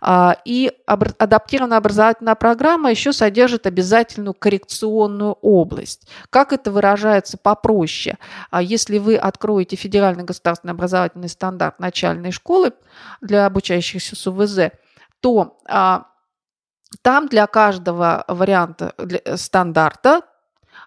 А, 0.00 0.36
и 0.44 0.70
адаптированная 0.86 1.78
образовательная 1.78 2.34
программа 2.34 2.90
еще 2.90 3.12
содержит 3.12 3.66
обязательную 3.66 4.34
коррекционную 4.34 5.32
область. 5.42 6.08
Как 6.30 6.52
это 6.52 6.70
выражается 6.70 7.36
попроще? 7.36 8.16
А 8.50 8.62
если 8.62 8.98
вы 8.98 9.16
откроете 9.16 9.76
федеральный 9.76 10.24
государственный 10.24 10.37
образовательный 10.72 11.28
стандарт 11.28 11.78
начальной 11.78 12.32
школы 12.32 12.72
для 13.20 13.46
обучающихся 13.46 14.16
с 14.16 14.26
УВЗ, 14.26 14.72
то 15.20 15.58
а, 15.66 16.06
там 17.02 17.28
для 17.28 17.46
каждого 17.46 18.24
варианта 18.28 18.94
для, 18.98 19.20
э, 19.24 19.36
стандарта 19.36 20.22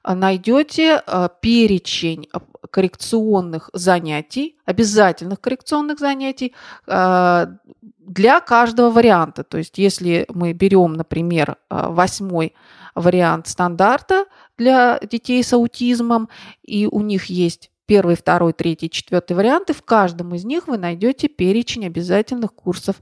найдете 0.03 1.01
а, 1.05 1.29
перечень 1.29 2.27
коррекционных 2.71 3.69
занятий, 3.73 4.57
обязательных 4.65 5.41
коррекционных 5.41 5.99
занятий 5.99 6.55
для 6.87 8.39
каждого 8.39 8.89
варианта. 8.89 9.43
То 9.43 9.57
есть 9.57 9.77
если 9.77 10.25
мы 10.29 10.53
берем, 10.53 10.93
например, 10.93 11.57
восьмой 11.69 12.53
вариант 12.95 13.47
стандарта 13.47 14.25
для 14.57 14.99
детей 14.99 15.43
с 15.43 15.53
аутизмом, 15.53 16.29
и 16.63 16.87
у 16.87 17.01
них 17.01 17.25
есть 17.25 17.71
первый, 17.91 18.15
второй, 18.15 18.53
третий, 18.53 18.89
четвертый 18.89 19.33
варианты, 19.33 19.73
в 19.73 19.81
каждом 19.81 20.33
из 20.33 20.45
них 20.45 20.69
вы 20.69 20.77
найдете 20.77 21.27
перечень 21.27 21.85
обязательных 21.85 22.53
курсов 22.53 22.95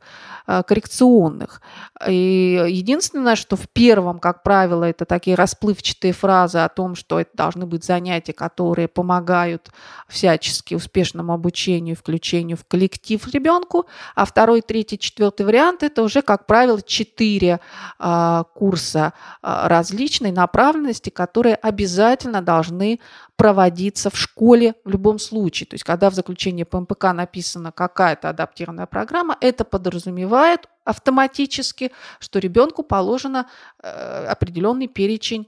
э, 0.48 0.64
коррекционных. 0.64 1.62
И 2.08 2.66
единственное, 2.68 3.36
что 3.36 3.56
в 3.56 3.70
первом, 3.70 4.18
как 4.18 4.42
правило, 4.42 4.84
это 4.86 5.06
такие 5.06 5.36
расплывчатые 5.36 6.12
фразы 6.12 6.58
о 6.58 6.70
том, 6.70 6.96
что 6.96 7.20
это 7.20 7.30
должны 7.36 7.68
быть 7.68 7.84
занятия, 7.84 8.34
которые 8.34 8.88
помогают 8.88 9.70
всячески 10.08 10.74
успешному 10.74 11.34
обучению, 11.34 11.96
включению 11.96 12.58
в 12.58 12.66
коллектив 12.66 13.24
ребенку, 13.32 13.86
а 14.16 14.26
второй, 14.26 14.62
третий, 14.62 14.98
четвертый 14.98 15.46
вариант 15.46 15.84
это 15.84 16.02
уже, 16.02 16.24
как 16.24 16.48
правило, 16.48 16.82
четыре 16.82 17.60
э, 18.00 18.44
курса 18.56 19.14
э, 19.44 19.68
различной 19.68 20.32
направленности, 20.32 21.12
которые 21.12 21.54
обязательно 21.54 22.42
должны 22.42 23.00
проводиться 23.40 24.10
в 24.10 24.18
школе 24.18 24.74
в 24.86 24.90
любом 24.90 25.20
случае. 25.20 25.68
То 25.68 25.76
есть, 25.76 25.84
когда 25.84 26.10
в 26.10 26.14
заключении 26.14 26.64
ПМПК 26.64 27.14
написана 27.14 27.72
какая-то 27.72 28.30
адаптированная 28.30 28.86
программа, 28.86 29.38
это 29.42 29.66
подразумевает 29.66 30.68
автоматически, 30.84 31.92
что 32.20 32.40
ребенку 32.40 32.84
положено 32.84 33.48
э, 33.82 34.26
определенный 34.26 34.88
перечень 34.88 35.48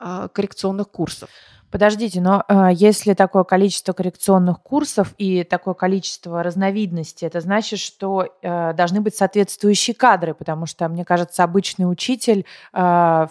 э, 0.00 0.28
коррекционных 0.32 0.90
курсов. 0.90 1.30
Подождите, 1.76 2.22
но 2.22 2.42
э, 2.48 2.70
если 2.72 3.12
такое 3.12 3.44
количество 3.44 3.92
коррекционных 3.92 4.62
курсов 4.62 5.12
и 5.18 5.44
такое 5.44 5.74
количество 5.74 6.42
разновидностей, 6.42 7.26
это 7.26 7.42
значит, 7.42 7.80
что 7.80 8.28
э, 8.40 8.72
должны 8.72 9.02
быть 9.02 9.14
соответствующие 9.14 9.94
кадры, 9.94 10.32
потому 10.32 10.64
что, 10.64 10.88
мне 10.88 11.04
кажется, 11.04 11.44
обычный 11.44 11.84
учитель 11.84 12.46
э, 12.72 13.26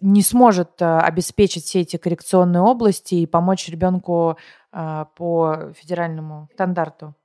не 0.00 0.22
сможет 0.22 0.80
э, 0.80 0.98
обеспечить 1.00 1.64
все 1.64 1.80
эти 1.80 1.96
коррекционные 1.96 2.60
области 2.60 3.16
и 3.16 3.26
помочь 3.26 3.68
ребенку 3.68 4.38
э, 4.72 5.04
по 5.16 5.72
федеральному 5.74 6.48
стандарту. 6.54 7.16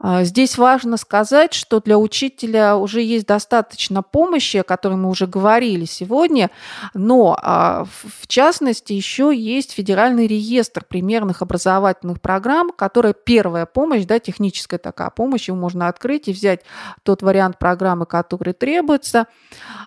А, 0.00 0.22
здесь 0.22 0.56
важно 0.56 0.96
сказать, 0.96 1.54
что 1.54 1.80
для 1.80 1.98
учителя 1.98 2.76
уже 2.76 3.02
есть 3.02 3.26
достаточно 3.26 4.02
помощи, 4.02 4.58
о 4.58 4.62
которой 4.62 4.94
мы 4.94 5.08
уже 5.10 5.26
говорили 5.26 5.86
сегодня, 5.86 6.50
но 6.94 7.36
а, 7.42 7.84
в 7.84 8.26
частности 8.28 8.92
еще 8.92 9.32
есть 9.34 9.72
федеральный 9.72 10.28
реестр 10.28 10.84
примерных 10.88 11.42
образовательных 11.42 12.20
программ, 12.20 12.70
которая 12.70 13.12
первая 13.12 13.66
помощь, 13.66 14.04
да, 14.04 14.20
техническая 14.20 14.78
такая 14.78 15.10
помощь, 15.10 15.48
его 15.48 15.58
можно 15.58 15.88
открыть 15.88 16.28
и 16.28 16.32
взять 16.32 16.60
тот 17.02 17.22
вариант 17.22 17.58
программы, 17.58 18.06
который 18.06 18.52
требуется. 18.52 19.26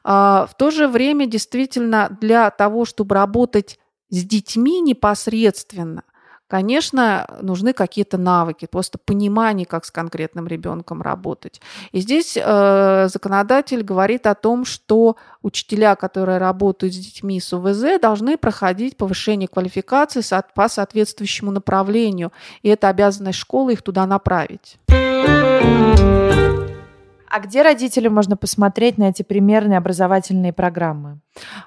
А, 0.04 0.46
в 0.46 0.58
то 0.58 0.72
же 0.72 0.90
время 0.90 1.26
действительно 1.26 2.18
для 2.20 2.50
того, 2.52 2.84
чтобы 2.84 3.16
работать 3.16 3.80
с 4.10 4.26
детьми 4.26 4.82
непосредственно, 4.82 6.04
Конечно, 6.52 7.28
нужны 7.42 7.72
какие-то 7.72 8.18
навыки, 8.18 8.68
просто 8.70 8.98
понимание, 8.98 9.66
как 9.66 9.86
с 9.86 9.92
конкретным 9.92 10.48
ребенком 10.48 11.02
работать. 11.02 11.62
И 11.94 12.02
здесь 12.02 12.36
э, 12.36 13.08
законодатель 13.08 13.84
говорит 13.84 14.28
о 14.28 14.36
том, 14.36 14.66
что 14.66 15.16
учителя, 15.44 15.96
которые 15.96 16.40
работают 16.40 16.94
с 16.94 16.98
детьми 16.98 17.40
с 17.40 17.54
УВЗ, 17.54 18.02
должны 18.02 18.38
проходить 18.38 18.98
повышение 18.98 19.48
квалификации 19.48 20.22
по 20.54 20.68
соответствующему 20.68 21.52
направлению. 21.52 22.34
И 22.64 22.68
это 22.68 22.90
обязанность 22.90 23.40
школы 23.40 23.72
их 23.72 23.82
туда 23.82 24.06
направить. 24.06 24.78
А 27.34 27.40
где 27.40 27.62
родителям 27.62 28.14
можно 28.14 28.36
посмотреть 28.36 28.98
на 28.98 29.08
эти 29.08 29.24
примерные 29.24 29.78
образовательные 29.78 30.52
программы? 30.52 31.22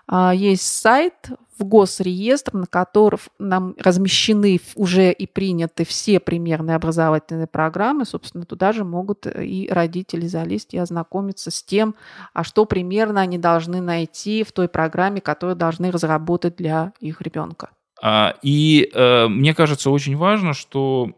А, 0.07 0.35
есть 0.35 0.67
сайт 0.71 1.31
в 1.59 1.65
госреестр, 1.65 2.55
на 2.55 2.67
котором 2.67 3.19
нам 3.39 3.75
размещены 3.79 4.61
уже 4.75 5.13
и 5.13 5.27
приняты 5.27 5.85
все 5.85 6.21
примерные 6.21 6.77
образовательные 6.77 7.47
программы. 7.47 8.05
Собственно, 8.05 8.45
туда 8.45 8.73
же 8.73 8.85
могут 8.85 9.27
и 9.27 9.69
родители 9.71 10.27
залезть 10.27 10.75
и 10.75 10.79
ознакомиться 10.79 11.51
с 11.51 11.63
тем, 11.63 11.95
а 12.33 12.45
что 12.45 12.65
примерно 12.65 13.21
они 13.21 13.39
должны 13.39 13.81
найти 13.81 14.43
в 14.43 14.53
той 14.53 14.69
программе, 14.69 15.21
которую 15.21 15.57
должны 15.57 15.91
разработать 15.91 16.57
для 16.57 16.93
их 17.01 17.21
ребенка. 17.21 17.71
А, 18.03 18.35
и 18.43 18.91
э, 18.93 19.29
мне 19.29 19.55
кажется 19.55 19.91
очень 19.91 20.17
важно, 20.17 20.53
что 20.53 21.11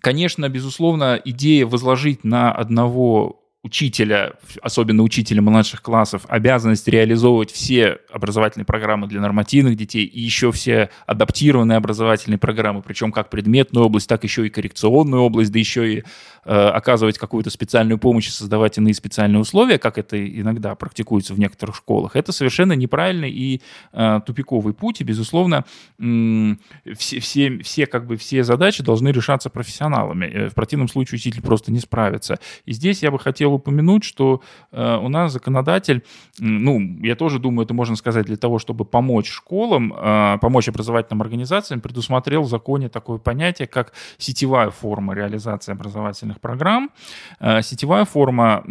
Конечно, 0.00 0.48
безусловно, 0.48 1.20
идея 1.22 1.66
возложить 1.66 2.24
на 2.24 2.50
одного 2.50 3.41
учителя, 3.64 4.32
особенно 4.60 5.04
учителя 5.04 5.40
младших 5.40 5.82
классов, 5.82 6.22
обязанность 6.26 6.88
реализовывать 6.88 7.52
все 7.52 7.98
образовательные 8.10 8.66
программы 8.66 9.06
для 9.06 9.20
нормативных 9.20 9.76
детей 9.76 10.04
и 10.04 10.20
еще 10.20 10.50
все 10.50 10.90
адаптированные 11.06 11.76
образовательные 11.76 12.38
программы, 12.38 12.82
причем 12.82 13.12
как 13.12 13.30
предметную 13.30 13.86
область, 13.86 14.08
так 14.08 14.24
еще 14.24 14.44
и 14.46 14.50
коррекционную 14.50 15.22
область, 15.22 15.52
да 15.52 15.60
еще 15.60 15.94
и 15.94 16.02
э, 16.44 16.52
оказывать 16.52 17.18
какую-то 17.18 17.50
специальную 17.50 17.98
помощь 17.98 18.26
и 18.26 18.32
создавать 18.32 18.78
иные 18.78 18.94
специальные 18.94 19.40
условия, 19.40 19.78
как 19.78 19.96
это 19.96 20.18
иногда 20.26 20.74
практикуется 20.74 21.32
в 21.32 21.38
некоторых 21.38 21.76
школах, 21.76 22.16
это 22.16 22.32
совершенно 22.32 22.72
неправильный 22.72 23.30
и 23.30 23.62
э, 23.92 24.20
тупиковый 24.26 24.74
путь, 24.74 25.00
и, 25.00 25.04
безусловно, 25.04 25.64
все, 25.98 27.20
все, 27.20 27.58
все, 27.58 27.86
как 27.86 28.06
бы, 28.08 28.16
все 28.16 28.42
задачи 28.42 28.82
должны 28.82 29.10
решаться 29.10 29.50
профессионалами. 29.50 30.26
Э, 30.26 30.48
в 30.48 30.54
противном 30.54 30.88
случае 30.88 31.18
учитель 31.18 31.42
просто 31.42 31.70
не 31.70 31.78
справится. 31.78 32.40
И 32.64 32.72
здесь 32.72 33.04
я 33.04 33.12
бы 33.12 33.20
хотел 33.20 33.51
хотел 33.52 33.54
упомянуть, 33.54 34.04
что 34.04 34.40
э, 34.72 34.96
у 34.96 35.08
нас 35.08 35.32
законодатель, 35.32 36.02
ну, 36.38 36.80
я 37.02 37.14
тоже 37.14 37.38
думаю, 37.38 37.64
это 37.64 37.74
можно 37.74 37.96
сказать 37.96 38.26
для 38.26 38.36
того, 38.36 38.58
чтобы 38.58 38.84
помочь 38.84 39.30
школам, 39.30 39.92
э, 39.92 40.38
помочь 40.40 40.68
образовательным 40.68 41.22
организациям, 41.22 41.80
предусмотрел 41.80 42.42
в 42.42 42.48
законе 42.48 42.88
такое 42.88 43.18
понятие, 43.18 43.66
как 43.68 43.92
сетевая 44.18 44.70
форма 44.70 45.14
реализации 45.14 45.72
образовательных 45.72 46.40
программ. 46.40 46.90
Э, 47.40 47.62
сетевая 47.62 48.04
форма 48.04 48.64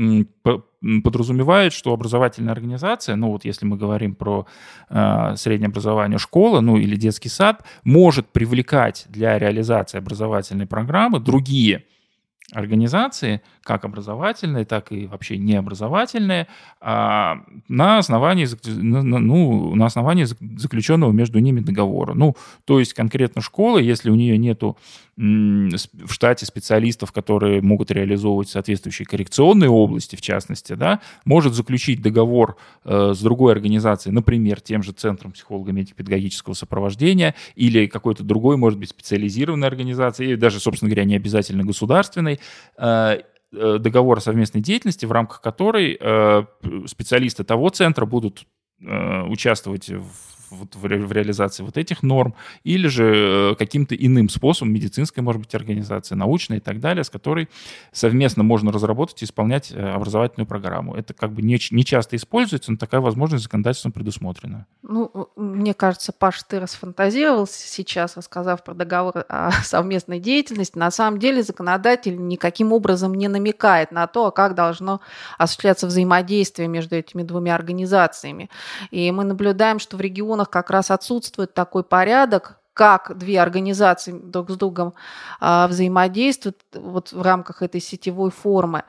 подразумевает, 1.03 1.73
что 1.73 1.93
образовательная 1.93 2.53
организация, 2.53 3.15
ну 3.15 3.31
вот 3.31 3.45
если 3.45 3.67
мы 3.67 3.77
говорим 3.77 4.15
про 4.15 4.45
э, 4.89 5.35
среднее 5.35 5.67
образование 5.67 6.17
школа, 6.17 6.61
ну 6.61 6.77
или 6.77 6.95
детский 6.97 7.29
сад, 7.29 7.63
может 7.83 8.25
привлекать 8.25 9.05
для 9.09 9.37
реализации 9.37 9.99
образовательной 9.99 10.65
программы 10.65 11.19
другие 11.19 11.83
организации, 12.51 13.41
как 13.63 13.85
образовательные, 13.85 14.65
так 14.65 14.91
и 14.91 15.07
вообще 15.07 15.37
необразовательные, 15.37 16.47
а, 16.79 17.37
на 17.67 17.97
основании, 17.97 18.47
ну, 18.65 19.75
на 19.75 19.85
основании 19.85 20.25
заключенного 20.57 21.11
между 21.11 21.39
ними 21.39 21.61
договора. 21.61 22.13
Ну, 22.13 22.35
то 22.65 22.79
есть 22.79 22.93
конкретно 22.93 23.41
школа, 23.41 23.77
если 23.77 24.09
у 24.09 24.15
нее 24.15 24.37
нету 24.37 24.77
в 25.17 26.11
штате 26.11 26.45
специалистов, 26.45 27.11
которые 27.11 27.61
могут 27.61 27.91
реализовывать 27.91 28.49
соответствующие 28.49 29.05
коррекционные 29.05 29.69
области, 29.69 30.15
в 30.15 30.21
частности, 30.21 30.73
да, 30.73 30.99
может 31.25 31.53
заключить 31.53 32.01
договор 32.01 32.57
э, 32.85 33.13
с 33.13 33.19
другой 33.19 33.51
организацией, 33.51 34.15
например, 34.15 34.61
тем 34.61 34.81
же 34.81 34.93
Центром 34.93 35.33
психолого-медико-педагогического 35.33 36.53
сопровождения 36.53 37.35
или 37.55 37.85
какой-то 37.85 38.23
другой, 38.23 38.57
может 38.57 38.79
быть, 38.79 38.89
специализированной 38.89 39.67
организацией, 39.67 40.37
даже, 40.37 40.59
собственно 40.59 40.89
говоря, 40.89 41.05
не 41.05 41.15
обязательно 41.15 41.63
государственной, 41.63 42.39
договор 43.51 44.17
о 44.17 44.21
совместной 44.21 44.61
деятельности, 44.61 45.05
в 45.05 45.11
рамках 45.11 45.41
которой 45.41 45.97
э, 45.99 46.43
специалисты 46.85 47.43
того 47.43 47.69
центра 47.69 48.05
будут 48.05 48.45
э, 48.79 49.23
участвовать 49.23 49.91
вот 50.51 50.75
в, 50.75 50.85
ре, 50.85 50.99
в 50.99 51.11
реализации 51.11 51.63
вот 51.63 51.77
этих 51.77 52.03
норм, 52.03 52.35
или 52.63 52.87
же 52.87 53.53
э, 53.53 53.55
каким-то 53.55 53.95
иным 53.95 54.29
способом, 54.29 54.73
медицинской, 54.73 55.23
может 55.23 55.41
быть, 55.41 55.55
организации, 55.55 56.15
научной 56.15 56.57
и 56.57 56.59
так 56.59 56.79
далее, 56.79 57.03
с 57.03 57.09
которой 57.09 57.49
совместно 57.91 58.43
можно 58.43 58.71
разработать 58.71 59.21
и 59.21 59.25
исполнять 59.25 59.71
э, 59.71 59.89
образовательную 59.89 60.47
программу. 60.47 60.95
Это 60.95 61.13
как 61.13 61.31
бы 61.31 61.41
не, 61.41 61.59
не 61.71 61.85
часто 61.85 62.15
используется, 62.15 62.71
но 62.71 62.77
такая 62.77 63.01
возможность 63.01 63.43
законодательством 63.43 63.91
предусмотрена. 63.91 64.67
Ну, 64.83 65.29
мне 65.35 65.73
кажется, 65.73 66.11
Паш, 66.11 66.43
ты 66.43 66.59
расфантазировал 66.59 67.47
сейчас, 67.47 68.17
рассказав 68.17 68.63
про 68.63 68.73
договор 68.73 69.25
о 69.29 69.51
совместной 69.63 70.19
деятельности. 70.19 70.77
На 70.77 70.91
самом 70.91 71.19
деле 71.19 71.43
законодатель 71.43 72.17
никаким 72.27 72.73
образом 72.73 73.13
не 73.13 73.27
намекает 73.27 73.91
на 73.91 74.07
то, 74.07 74.31
как 74.31 74.55
должно 74.55 75.01
осуществляться 75.37 75.87
взаимодействие 75.87 76.67
между 76.67 76.95
этими 76.95 77.23
двумя 77.23 77.55
организациями. 77.55 78.49
И 78.89 79.11
мы 79.11 79.23
наблюдаем, 79.23 79.79
что 79.79 79.97
в 79.97 80.01
регионах 80.01 80.40
регионах 80.41 80.49
как 80.49 80.69
раз 80.69 80.91
отсутствует 80.91 81.53
такой 81.53 81.83
порядок, 81.83 82.59
как 82.73 83.17
две 83.17 83.41
организации 83.41 84.11
друг 84.11 84.49
с 84.49 84.55
другом 84.55 84.93
а, 85.39 85.67
взаимодействуют 85.67 86.57
вот 86.73 87.11
в 87.11 87.21
рамках 87.21 87.61
этой 87.61 87.81
сетевой 87.81 88.31
формы. 88.31 88.83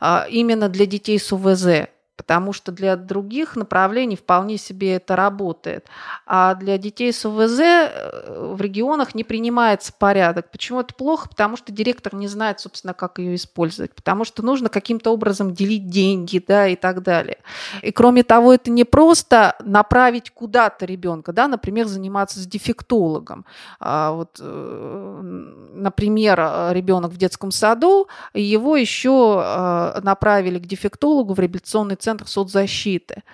А, 0.00 0.26
именно 0.30 0.68
для 0.68 0.86
детей 0.86 1.18
с 1.18 1.32
УВЗ 1.32 1.88
потому 2.16 2.52
что 2.52 2.72
для 2.72 2.96
других 2.96 3.56
направлений 3.56 4.16
вполне 4.16 4.56
себе 4.56 4.94
это 4.94 5.16
работает. 5.16 5.86
А 6.26 6.54
для 6.54 6.78
детей 6.78 7.12
с 7.12 7.24
ОВЗ 7.24 7.60
э, 7.60 8.52
в 8.54 8.60
регионах 8.60 9.14
не 9.14 9.22
принимается 9.22 9.92
порядок. 9.92 10.50
Почему 10.50 10.80
это 10.80 10.94
плохо? 10.94 11.28
Потому 11.28 11.56
что 11.56 11.72
директор 11.72 12.14
не 12.14 12.26
знает, 12.26 12.60
собственно, 12.60 12.94
как 12.94 13.18
ее 13.18 13.34
использовать, 13.34 13.94
потому 13.94 14.24
что 14.24 14.42
нужно 14.42 14.68
каким-то 14.68 15.12
образом 15.12 15.54
делить 15.54 15.88
деньги 15.88 16.42
да, 16.46 16.66
и 16.66 16.76
так 16.76 17.02
далее. 17.02 17.38
И 17.82 17.92
кроме 17.92 18.22
того, 18.22 18.54
это 18.54 18.70
не 18.70 18.84
просто 18.84 19.56
направить 19.62 20.30
куда-то 20.30 20.86
ребенка, 20.86 21.32
да, 21.32 21.48
например, 21.48 21.86
заниматься 21.86 22.40
с 22.40 22.46
дефектологом. 22.46 23.44
А 23.78 24.12
вот, 24.12 24.38
э, 24.40 25.20
например, 25.74 26.38
ребенок 26.72 27.12
в 27.12 27.18
детском 27.18 27.50
саду, 27.50 28.08
его 28.32 28.76
еще 28.76 29.42
э, 29.44 30.00
направили 30.02 30.58
к 30.58 30.66
дефектологу 30.66 31.34
в 31.34 31.40
реабилитационный 31.40 31.96
центр 32.06 32.28
соцзащиты. 32.28 33.24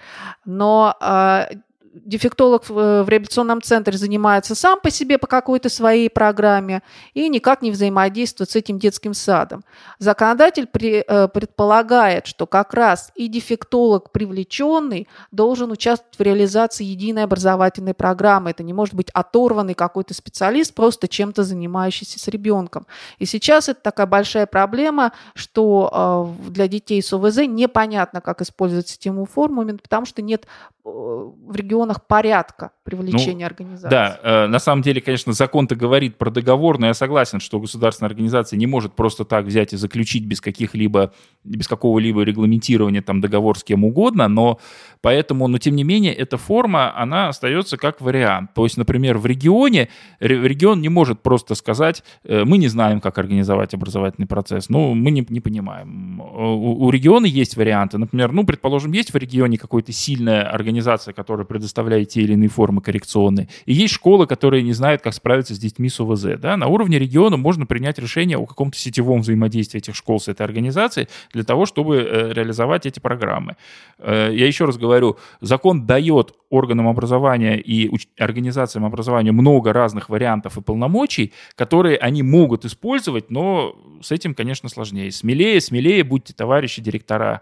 Но 0.47 0.97
а, 1.01 1.49
дефектолог 1.93 2.69
в 2.69 3.09
реабилитационном 3.09 3.61
центре 3.63 3.97
занимается 3.99 4.55
сам 4.55 4.81
по 4.81 4.91
себе 4.91 5.19
по 5.19 5.27
какой-то 5.27 5.69
своей 5.69 6.09
программе 6.09 6.83
и 7.15 7.29
никак 7.29 7.63
не 7.63 7.71
взаимодействует 7.71 8.51
с 8.51 8.57
этим 8.57 8.79
детским 8.79 9.15
садом. 9.15 9.63
Законодатель 9.99 10.67
при, 10.67 11.05
э, 11.07 11.29
предполагает, 11.29 12.27
что 12.27 12.47
как 12.47 12.75
раз 12.75 13.13
и 13.15 13.29
дефектолог 13.29 14.11
привлеченный 14.11 15.07
должен 15.31 15.71
участвовать 15.71 16.19
в 16.19 16.23
реализации 16.23 16.85
единой 16.85 17.25
образовательной 17.25 17.95
программы. 17.95 18.51
Это 18.51 18.63
не 18.63 18.73
может 18.73 18.95
быть 18.95 19.11
оторванный 19.13 19.75
какой-то 19.75 20.15
специалист, 20.15 20.75
просто 20.75 21.09
чем-то 21.09 21.45
занимающийся 21.45 22.19
с 22.19 22.29
ребенком. 22.29 22.87
И 23.19 23.27
сейчас 23.27 23.69
это 23.69 23.81
такая 23.83 24.07
большая 24.07 24.47
проблема, 24.47 25.13
что 25.35 26.37
э, 26.49 26.51
для 26.51 26.69
детей 26.69 27.03
с 27.03 27.13
ОВЗ 27.13 27.39
непонятно, 27.47 28.21
как 28.21 28.41
использовать 28.41 28.89
систему 28.89 29.27
форму, 29.27 29.65
потому 29.65 30.07
что 30.07 30.23
нет 30.23 30.47
э, 30.82 30.82
в 30.85 31.55
регионе 31.55 31.73
регионах 31.73 32.07
порядка 32.07 32.73
привлечения 32.85 33.45
ну, 33.45 33.47
организации. 33.47 33.89
Да, 33.89 34.19
э, 34.23 34.47
на 34.47 34.59
самом 34.59 34.83
деле, 34.83 35.01
конечно, 35.01 35.33
закон-то 35.33 35.75
говорит 35.75 36.19
про 36.19 36.31
договор, 36.31 36.79
но 36.79 36.87
я 36.87 36.95
согласен, 36.95 37.41
что 37.41 37.59
государственная 37.61 38.11
организация 38.11 38.59
не 38.59 38.67
может 38.67 38.95
просто 38.95 39.25
так 39.25 39.47
взять 39.47 39.73
и 39.73 39.77
заключить 39.77 40.25
без 40.27 40.41
каких-либо, 40.41 41.13
без 41.45 41.69
какого-либо 41.69 42.23
регламентирования 42.23 43.01
там 43.01 43.21
договор 43.21 43.59
с 43.59 43.65
кем 43.65 43.85
угодно, 43.85 44.29
но 44.29 44.59
поэтому, 45.01 45.49
но 45.49 45.59
тем 45.59 45.77
не 45.77 45.85
менее, 45.85 46.13
эта 46.13 46.37
форма, 46.37 46.97
она 46.97 47.29
остается 47.29 47.77
как 47.77 48.01
вариант. 48.01 48.51
То 48.55 48.65
есть, 48.65 48.77
например, 48.77 49.19
в 49.19 49.27
регионе, 49.27 49.89
регион 50.21 50.81
не 50.81 50.89
может 50.89 51.23
просто 51.23 51.55
сказать, 51.55 52.03
э, 52.25 52.45
мы 52.45 52.59
не 52.59 52.69
знаем, 52.69 53.01
как 53.01 53.19
организовать 53.19 53.75
образовательный 53.75 54.27
процесс, 54.27 54.69
ну, 54.69 54.95
мы 54.95 55.11
не, 55.11 55.27
не 55.29 55.41
понимаем. 55.41 56.21
У, 56.21 56.87
у 56.87 56.91
региона 56.91 57.27
есть 57.27 57.57
варианты, 57.57 57.99
например, 57.99 58.33
ну, 58.33 58.45
предположим, 58.45 58.93
есть 58.93 59.15
в 59.15 59.17
регионе 59.17 59.57
какая-то 59.57 59.93
сильная 59.93 60.43
организация, 60.43 60.72
которая 61.13 61.45
предоставляет 61.45 61.83
предоставляет 61.83 62.09
те 62.09 62.23
или 62.23 62.33
иные 62.33 62.49
формы 62.49 62.81
коррекционные. 62.81 63.49
И 63.67 63.73
есть 63.73 63.95
школы, 63.95 64.27
которые 64.27 64.63
не 64.63 64.73
знают, 64.73 65.03
как 65.03 65.15
справиться 65.15 65.55
с 65.55 65.59
детьми 65.59 65.89
с 65.89 66.01
ОВЗ. 66.01 66.39
Да? 66.39 66.57
На 66.57 66.67
уровне 66.67 66.99
региона 66.99 67.37
можно 67.37 67.67
принять 67.67 67.99
решение 67.99 68.37
о 68.37 68.47
каком-то 68.47 68.79
сетевом 68.79 69.21
взаимодействии 69.21 69.79
этих 69.79 69.95
школ 69.95 70.21
с 70.21 70.29
этой 70.29 70.43
организацией 70.43 71.09
для 71.33 71.45
того, 71.45 71.67
чтобы 71.67 71.97
э, 71.97 72.33
реализовать 72.33 72.87
эти 72.87 73.01
программы. 73.01 73.57
Э, 73.99 74.31
я 74.33 74.47
еще 74.47 74.65
раз 74.65 74.77
говорю, 74.77 75.17
закон 75.41 75.87
дает 75.87 76.35
органам 76.51 76.89
образования 76.89 77.59
и 77.59 77.91
организациям 78.19 78.85
образования 78.85 79.33
много 79.33 79.73
разных 79.73 80.09
вариантов 80.09 80.59
и 80.59 80.61
полномочий, 80.61 81.33
которые 81.55 81.97
они 81.97 82.23
могут 82.23 82.65
использовать, 82.65 83.31
но 83.31 83.75
с 84.03 84.13
этим, 84.13 84.35
конечно, 84.35 84.69
сложнее. 84.69 85.11
Смелее, 85.11 85.61
смелее 85.61 86.05
будьте, 86.05 86.35
товарищи 86.35 86.83
директора. 86.83 87.41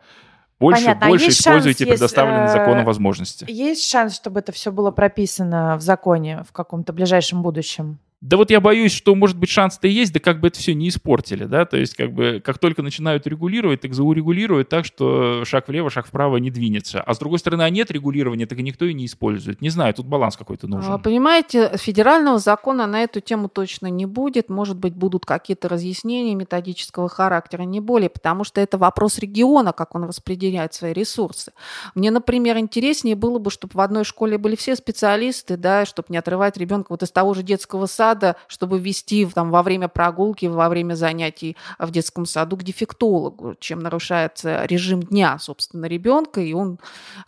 Больше, 0.61 0.85
Понятно. 0.85 1.09
больше 1.09 1.27
а 1.27 1.29
используйте 1.31 1.85
шанс, 1.87 1.99
предоставленные 1.99 2.43
есть, 2.43 2.53
законом 2.53 2.85
возможности. 2.85 3.47
Есть 3.49 3.91
шанс, 3.91 4.15
чтобы 4.15 4.41
это 4.41 4.53
все 4.53 4.71
было 4.71 4.91
прописано 4.91 5.77
в 5.79 5.81
законе 5.81 6.45
в 6.47 6.53
каком-то 6.53 6.93
ближайшем 6.93 7.43
будущем? 7.43 7.99
Да 8.21 8.37
вот 8.37 8.51
я 8.51 8.61
боюсь, 8.61 8.93
что, 8.93 9.15
может 9.15 9.39
быть, 9.39 9.49
шанс-то 9.49 9.89
есть, 9.89 10.13
да 10.13 10.21
как 10.21 10.41
бы 10.41 10.49
это 10.49 10.59
все 10.59 10.75
не 10.75 10.91
испортили, 10.91 11.45
да, 11.45 11.65
то 11.65 11.79
есть 11.79 11.95
как 11.95 12.13
бы 12.13 12.43
как 12.45 12.59
только 12.59 12.83
начинают 12.83 13.27
регулировать, 13.27 13.81
так 13.81 13.95
заурегулируют 13.95 14.69
так, 14.69 14.85
что 14.85 15.45
шаг 15.47 15.69
влево, 15.69 15.89
шаг 15.89 16.07
вправо 16.07 16.37
не 16.37 16.51
двинется. 16.51 17.01
А 17.01 17.15
с 17.15 17.19
другой 17.19 17.39
стороны, 17.39 17.63
а 17.63 17.71
нет 17.71 17.91
регулирования, 17.91 18.45
так 18.45 18.59
и 18.59 18.63
никто 18.63 18.85
и 18.85 18.93
не 18.93 19.07
использует. 19.07 19.63
Не 19.63 19.71
знаю, 19.71 19.95
тут 19.95 20.05
баланс 20.05 20.37
какой-то 20.37 20.67
нужен. 20.67 20.93
А, 20.93 20.99
понимаете, 20.99 21.73
федерального 21.79 22.39
закона 22.39 22.87
на 22.87 23.03
эту 23.03 23.21
тему 23.21 23.49
точно 23.49 23.87
не 23.87 24.05
будет. 24.05 24.51
Может 24.51 24.77
быть, 24.77 24.95
будут 24.95 25.25
какие-то 25.25 25.71
разъяснения 25.71 26.35
методического 26.35 27.09
характера, 27.09 27.63
не 27.63 27.81
более, 27.81 28.11
потому 28.11 28.45
что 28.45 28.61
это 28.61 28.77
вопрос 28.77 29.19
региона, 29.19 29.73
как 29.73 29.95
он 29.95 30.05
распределяет 30.05 30.75
свои 30.75 30.93
ресурсы. 30.93 31.53
Мне, 31.95 32.11
например, 32.11 32.59
интереснее 32.59 33.17
было 33.17 33.39
бы, 33.39 33.51
чтобы 33.51 33.73
в 33.75 33.81
одной 33.81 34.05
школе 34.05 34.37
были 34.37 34.57
все 34.57 34.77
специалисты, 34.77 35.57
да, 35.57 35.87
чтобы 35.87 36.09
не 36.11 36.19
отрывать 36.19 36.59
ребенка 36.59 36.89
вот 36.91 37.03
из 37.03 37.11
того 37.11 37.33
же 37.33 37.43
детского 37.43 37.87
сада, 37.87 38.10
сада, 38.11 38.37
чтобы 38.49 38.79
вести 38.79 39.27
там, 39.27 39.51
во 39.51 39.63
время 39.63 39.89
прогулки, 39.89 40.47
во 40.47 40.69
время 40.69 40.95
занятий 40.95 41.57
в 41.79 41.91
детском 41.91 42.27
саду 42.27 42.57
к 42.57 42.63
дефектологу, 42.63 43.55
чем 43.61 43.81
нарушается 43.81 44.65
режим 44.65 45.03
дня, 45.03 45.39
собственно, 45.39 45.87
ребенка. 45.87 46.41
И 46.41 46.53
он, 46.53 46.79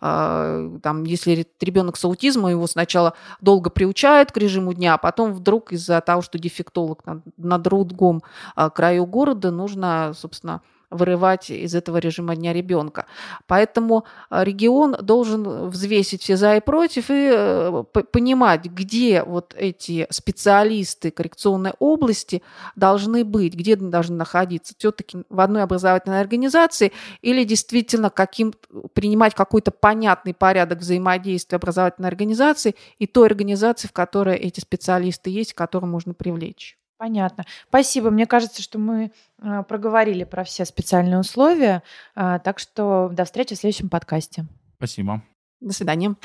э, 0.01 0.79
там, 0.81 1.03
если 1.03 1.45
ребенок 1.61 1.97
с 1.97 2.05
аутизмом, 2.05 2.51
его 2.51 2.67
сначала 2.67 3.13
долго 3.41 3.69
приучают 3.69 4.31
к 4.31 4.37
режиму 4.37 4.73
дня, 4.73 4.95
а 4.95 4.97
потом 4.97 5.33
вдруг 5.33 5.71
из-за 5.71 6.01
того, 6.01 6.21
что 6.21 6.37
дефектолог 6.37 7.05
на, 7.05 7.21
на 7.37 7.57
другом 7.57 8.21
э, 8.57 8.69
краю 8.69 9.05
города, 9.05 9.51
нужно, 9.51 10.13
собственно, 10.15 10.61
вырывать 10.93 11.49
из 11.49 11.75
этого 11.75 11.97
режима 11.97 12.35
дня 12.35 12.53
ребенка. 12.53 13.05
Поэтому 13.47 14.05
э, 14.29 14.43
регион 14.43 14.95
должен 15.01 15.69
взвесить 15.69 16.21
все 16.21 16.37
за 16.37 16.55
и 16.55 16.61
против 16.61 17.09
и 17.09 17.29
э, 17.33 17.83
понимать, 18.11 18.65
где 18.65 19.23
вот 19.23 19.53
эти 19.57 20.07
специалисты 20.09 21.11
коррекционной 21.11 21.73
области 21.79 22.41
должны 22.75 23.23
быть, 23.23 23.53
где 23.55 23.75
должны 23.75 24.15
находиться. 24.15 24.73
Все-таки 24.77 25.23
в 25.29 25.39
одной 25.39 25.63
образовательной 25.63 26.21
организации 26.21 26.91
или 27.21 27.43
действительно 27.43 28.09
каким, 28.09 28.53
принимать 28.93 29.35
какой-то 29.35 29.71
понятный 29.71 30.33
порядок 30.33 30.79
взаимодействия 30.79 31.57
образовательной 31.57 32.09
организации 32.09 32.75
и 32.99 33.07
той 33.07 33.27
организации, 33.27 33.87
в 33.87 33.91
которой 33.91 34.37
эти 34.37 34.59
специалисты 34.59 35.29
есть, 35.29 35.53
которую 35.53 35.91
можно 35.91 36.13
привлечь. 36.13 36.77
Понятно. 37.03 37.43
Спасибо. 37.67 38.11
Мне 38.11 38.25
кажется, 38.25 38.61
что 38.61 38.79
мы 38.79 39.11
э, 39.41 39.63
проговорили 39.67 40.23
про 40.23 40.45
все 40.45 40.63
специальные 40.63 41.19
условия. 41.19 41.83
Э, 42.15 42.39
так 42.41 42.59
что 42.59 43.09
до 43.11 43.25
встречи 43.25 43.55
в 43.55 43.57
следующем 43.57 43.89
подкасте. 43.89 44.45
Спасибо. 44.77 45.21
До 45.59 45.73
свидания. 45.73 46.15